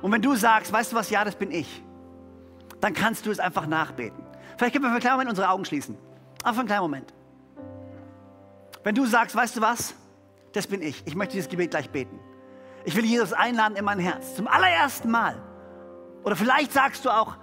Und 0.01 0.11
wenn 0.11 0.21
du 0.21 0.35
sagst, 0.35 0.71
weißt 0.71 0.91
du 0.91 0.95
was, 0.95 1.09
ja, 1.09 1.23
das 1.23 1.35
bin 1.35 1.51
ich, 1.51 1.83
dann 2.81 2.93
kannst 2.93 3.25
du 3.25 3.31
es 3.31 3.39
einfach 3.39 3.67
nachbeten. 3.67 4.23
Vielleicht 4.57 4.73
können 4.73 4.83
wir 4.83 4.89
für 4.89 4.93
einen 4.93 5.01
kleinen 5.01 5.15
Moment 5.15 5.29
unsere 5.29 5.49
Augen 5.49 5.65
schließen. 5.65 5.97
Einfach 6.43 6.59
einen 6.59 6.67
kleinen 6.67 6.81
Moment. 6.81 7.13
Wenn 8.83 8.95
du 8.95 9.05
sagst, 9.05 9.35
weißt 9.35 9.57
du 9.57 9.61
was, 9.61 9.95
das 10.51 10.67
bin 10.67 10.81
ich, 10.81 11.01
ich 11.05 11.15
möchte 11.15 11.33
dieses 11.33 11.49
Gebet 11.49 11.71
gleich 11.71 11.89
beten. 11.89 12.19
Ich 12.85 12.95
will 12.95 13.05
Jesus 13.05 13.33
einladen 13.33 13.75
in 13.77 13.85
mein 13.85 13.99
Herz, 13.99 14.35
zum 14.35 14.47
allerersten 14.47 15.09
Mal. 15.09 15.41
Oder 16.23 16.35
vielleicht 16.35 16.73
sagst 16.73 17.05
du 17.05 17.09
auch, 17.09 17.37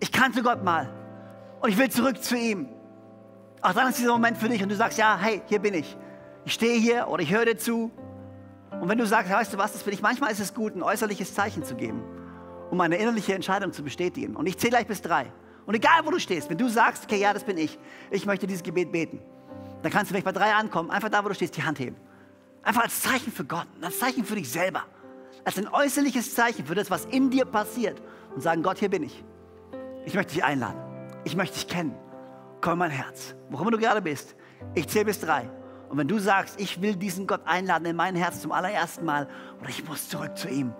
ich 0.00 0.12
kannte 0.12 0.42
Gott 0.42 0.64
mal 0.64 0.88
und 1.60 1.70
ich 1.70 1.78
will 1.78 1.90
zurück 1.90 2.22
zu 2.22 2.36
ihm. 2.36 2.68
Auch 3.60 3.72
dann 3.72 3.88
ist 3.88 3.98
dieser 3.98 4.12
Moment 4.12 4.38
für 4.38 4.48
dich 4.48 4.62
und 4.62 4.68
du 4.68 4.76
sagst, 4.76 4.98
ja, 4.98 5.18
hey, 5.20 5.42
hier 5.46 5.58
bin 5.58 5.74
ich. 5.74 5.96
ich 6.44 6.54
stehe 6.54 6.78
hier 6.78 7.08
oder 7.08 7.22
ich 7.22 7.32
höre 7.32 7.44
dir 7.44 7.58
zu. 7.58 7.90
Und 8.80 8.88
wenn 8.88 8.98
du 8.98 9.06
sagst, 9.06 9.30
weißt 9.30 9.52
du 9.52 9.58
was, 9.58 9.72
das 9.72 9.82
finde 9.82 9.96
ich, 9.96 10.02
manchmal 10.02 10.30
ist 10.30 10.40
es 10.40 10.54
gut, 10.54 10.76
ein 10.76 10.82
äußerliches 10.82 11.34
Zeichen 11.34 11.64
zu 11.64 11.74
geben, 11.74 12.02
um 12.70 12.80
eine 12.80 12.96
innerliche 12.96 13.34
Entscheidung 13.34 13.72
zu 13.72 13.82
bestätigen. 13.82 14.36
Und 14.36 14.46
ich 14.46 14.58
zähle 14.58 14.70
gleich 14.70 14.86
bis 14.86 15.02
drei. 15.02 15.32
Und 15.66 15.74
egal, 15.74 16.00
wo 16.04 16.10
du 16.10 16.18
stehst, 16.18 16.48
wenn 16.48 16.58
du 16.58 16.68
sagst, 16.68 17.04
okay, 17.04 17.18
ja, 17.18 17.34
das 17.34 17.44
bin 17.44 17.58
ich, 17.58 17.78
ich 18.10 18.24
möchte 18.24 18.46
dieses 18.46 18.62
Gebet 18.62 18.92
beten, 18.92 19.20
dann 19.82 19.92
kannst 19.92 20.10
du 20.10 20.14
vielleicht 20.14 20.24
bei 20.24 20.32
drei 20.32 20.54
ankommen, 20.54 20.90
einfach 20.90 21.08
da, 21.08 21.24
wo 21.24 21.28
du 21.28 21.34
stehst, 21.34 21.56
die 21.56 21.62
Hand 21.62 21.78
heben. 21.78 21.96
Einfach 22.68 22.82
als 22.82 23.00
Zeichen 23.00 23.32
für 23.32 23.46
Gott, 23.46 23.66
als 23.80 23.98
Zeichen 23.98 24.26
für 24.26 24.34
dich 24.34 24.52
selber. 24.52 24.82
Als 25.42 25.56
ein 25.56 25.68
äußerliches 25.68 26.34
Zeichen 26.34 26.66
für 26.66 26.74
das, 26.74 26.90
was 26.90 27.06
in 27.06 27.30
dir 27.30 27.46
passiert. 27.46 28.02
Und 28.34 28.42
sagen, 28.42 28.62
Gott, 28.62 28.76
hier 28.76 28.90
bin 28.90 29.04
ich. 29.04 29.24
Ich 30.04 30.12
möchte 30.12 30.34
dich 30.34 30.44
einladen. 30.44 30.78
Ich 31.24 31.34
möchte 31.34 31.54
dich 31.54 31.66
kennen. 31.66 31.94
Komm 32.60 32.74
in 32.74 32.78
mein 32.80 32.90
Herz. 32.90 33.34
Wo 33.48 33.58
immer 33.58 33.70
du 33.70 33.78
gerade 33.78 34.02
bist. 34.02 34.36
Ich 34.74 34.86
zähle 34.86 35.06
bis 35.06 35.18
drei. 35.18 35.48
Und 35.88 35.96
wenn 35.96 36.08
du 36.08 36.18
sagst, 36.18 36.60
ich 36.60 36.82
will 36.82 36.94
diesen 36.94 37.26
Gott 37.26 37.40
einladen 37.46 37.86
in 37.86 37.96
mein 37.96 38.14
Herz 38.14 38.42
zum 38.42 38.52
allerersten 38.52 39.06
Mal 39.06 39.28
oder 39.58 39.70
ich 39.70 39.88
muss 39.88 40.06
zurück 40.10 40.36
zu 40.36 40.50
ihm, 40.50 40.74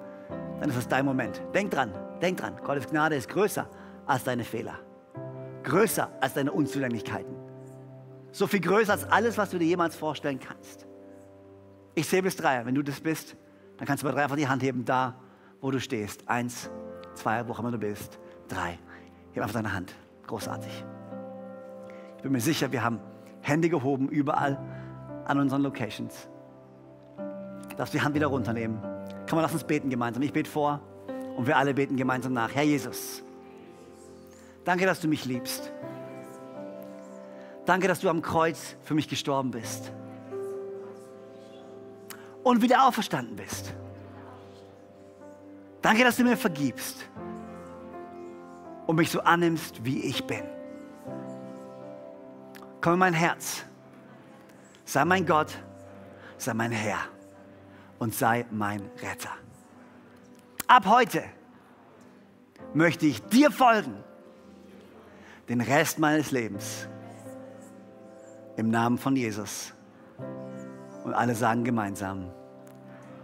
dann 0.61 0.68
ist 0.68 0.77
das 0.77 0.88
dein 0.88 1.07
Moment. 1.07 1.40
Denk 1.55 1.70
dran, 1.70 1.94
denk 2.20 2.37
dran. 2.37 2.61
Gottes 2.62 2.87
Gnade 2.88 3.16
ist 3.16 3.31
größer 3.31 3.66
als 4.05 4.24
deine 4.24 4.44
Fehler. 4.44 4.79
Größer 5.62 6.11
als 6.20 6.35
deine 6.35 6.53
Unzulänglichkeiten. 6.53 7.35
So 8.31 8.46
viel 8.46 8.61
größer 8.61 8.92
als 8.92 9.11
alles, 9.11 9.38
was 9.38 9.48
du 9.48 9.59
dir 9.59 9.68
jemals 9.68 9.96
vorstellen 9.96 10.38
kannst. 10.38 10.88
Ich 11.98 12.06
sehe 12.06 12.22
bis 12.22 12.37
drei. 12.37 12.64
Wenn 12.64 12.76
du 12.76 12.82
das 12.82 13.00
bist, 13.00 13.37
dann 13.76 13.84
kannst 13.84 14.04
du 14.04 14.06
bei 14.06 14.12
drei 14.12 14.22
einfach 14.22 14.37
die 14.37 14.46
Hand 14.46 14.62
heben, 14.62 14.84
da, 14.84 15.16
wo 15.61 15.72
du 15.72 15.80
stehst. 15.80 16.28
Eins, 16.28 16.70
zwei, 17.14 17.48
wo 17.48 17.52
immer 17.54 17.72
du 17.72 17.78
bist. 17.78 18.20
Drei. 18.46 18.78
Heb 19.32 19.42
einfach 19.42 19.56
deine 19.56 19.72
Hand. 19.72 19.92
Großartig. 20.28 20.70
Ich 22.16 22.22
bin 22.22 22.30
mir 22.30 22.40
sicher, 22.40 22.70
wir 22.70 22.84
haben 22.84 23.00
Hände 23.40 23.68
gehoben 23.68 24.08
überall 24.11 24.64
an 25.24 25.40
unseren 25.40 25.62
Locations. 25.62 26.28
Darfst 27.76 27.94
die 27.94 28.00
Hand 28.00 28.14
wieder 28.14 28.28
runternehmen. 28.28 28.80
Kann 28.80 29.32
man 29.32 29.42
lass 29.42 29.52
uns 29.52 29.64
beten 29.64 29.90
gemeinsam. 29.90 30.22
Ich 30.22 30.32
bete 30.32 30.48
vor 30.48 30.80
und 31.37 31.48
wir 31.48 31.56
alle 31.56 31.74
beten 31.74 31.96
gemeinsam 31.96 32.32
nach. 32.32 32.54
Herr 32.54 32.62
Jesus, 32.62 33.24
danke, 34.64 34.87
dass 34.87 35.00
du 35.00 35.08
mich 35.08 35.24
liebst. 35.24 35.72
Danke, 37.66 37.88
dass 37.88 37.98
du 37.98 38.08
am 38.08 38.22
Kreuz 38.22 38.76
für 38.84 38.94
mich 38.94 39.08
gestorben 39.08 39.50
bist 39.50 39.92
und 42.48 42.62
wieder 42.62 42.87
auferstanden 42.87 43.37
bist. 43.37 43.74
Danke, 45.82 46.02
dass 46.02 46.16
du 46.16 46.24
mir 46.24 46.34
vergibst 46.34 47.06
und 48.87 48.96
mich 48.96 49.11
so 49.11 49.20
annimmst, 49.20 49.84
wie 49.84 50.00
ich 50.00 50.26
bin. 50.26 50.44
Komm 52.80 52.94
in 52.94 52.98
mein 53.00 53.12
Herz. 53.12 53.64
Sei 54.87 55.04
mein 55.04 55.26
Gott, 55.26 55.58
sei 56.38 56.54
mein 56.54 56.72
Herr 56.72 57.00
und 57.98 58.14
sei 58.14 58.46
mein 58.50 58.80
Retter. 59.02 59.32
Ab 60.68 60.87
heute 60.87 61.24
möchte 62.72 63.04
ich 63.04 63.22
dir 63.26 63.50
folgen, 63.50 64.02
den 65.50 65.61
Rest 65.61 65.98
meines 65.98 66.30
Lebens. 66.30 66.88
Im 68.56 68.70
Namen 68.70 68.96
von 68.96 69.16
Jesus. 69.16 69.74
Und 71.04 71.12
alle 71.12 71.34
sagen 71.34 71.62
gemeinsam, 71.62 72.30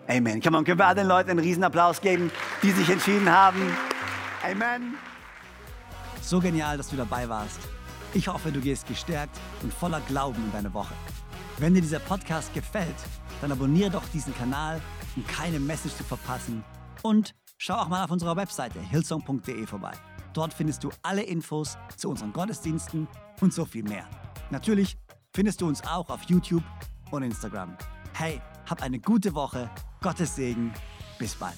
Amen. 0.08 0.40
Kann 0.40 0.52
man, 0.52 0.64
können 0.64 0.78
wir 0.78 0.86
all 0.86 0.94
den 0.94 1.06
Leuten 1.06 1.30
einen 1.30 1.38
Riesenapplaus 1.38 2.00
geben, 2.00 2.30
die 2.62 2.70
sich 2.70 2.88
entschieden 2.88 3.30
haben. 3.30 3.60
Amen. 4.42 4.94
So 6.20 6.40
genial, 6.40 6.76
dass 6.76 6.88
du 6.88 6.96
dabei 6.96 7.28
warst. 7.28 7.60
Ich 8.12 8.28
hoffe, 8.28 8.52
du 8.52 8.60
gehst 8.60 8.86
gestärkt 8.86 9.36
und 9.62 9.72
voller 9.72 10.00
Glauben 10.02 10.42
in 10.44 10.52
deine 10.52 10.72
Woche. 10.72 10.94
Wenn 11.58 11.74
dir 11.74 11.80
dieser 11.80 11.98
Podcast 11.98 12.52
gefällt, 12.54 12.94
dann 13.40 13.52
abonniere 13.52 13.90
doch 13.90 14.06
diesen 14.12 14.34
Kanal, 14.36 14.80
um 15.16 15.26
keine 15.26 15.58
Message 15.58 15.94
zu 15.96 16.04
verpassen. 16.04 16.64
Und 17.02 17.34
schau 17.58 17.74
auch 17.74 17.88
mal 17.88 18.04
auf 18.04 18.10
unserer 18.10 18.36
Webseite 18.36 18.80
hillsong.de 18.80 19.66
vorbei. 19.66 19.92
Dort 20.32 20.52
findest 20.52 20.84
du 20.84 20.90
alle 21.02 21.22
Infos 21.22 21.78
zu 21.96 22.10
unseren 22.10 22.32
Gottesdiensten 22.32 23.08
und 23.40 23.52
so 23.52 23.64
viel 23.64 23.84
mehr. 23.84 24.06
Natürlich 24.50 24.98
findest 25.32 25.60
du 25.60 25.68
uns 25.68 25.82
auch 25.86 26.10
auf 26.10 26.22
YouTube 26.24 26.64
und 27.10 27.22
Instagram. 27.22 27.76
Hey, 28.14 28.40
hab 28.68 28.82
eine 28.82 28.98
gute 28.98 29.34
Woche 29.34 29.70
Gottes 30.00 30.36
Segen. 30.36 30.72
Bis 31.18 31.34
bald. 31.34 31.56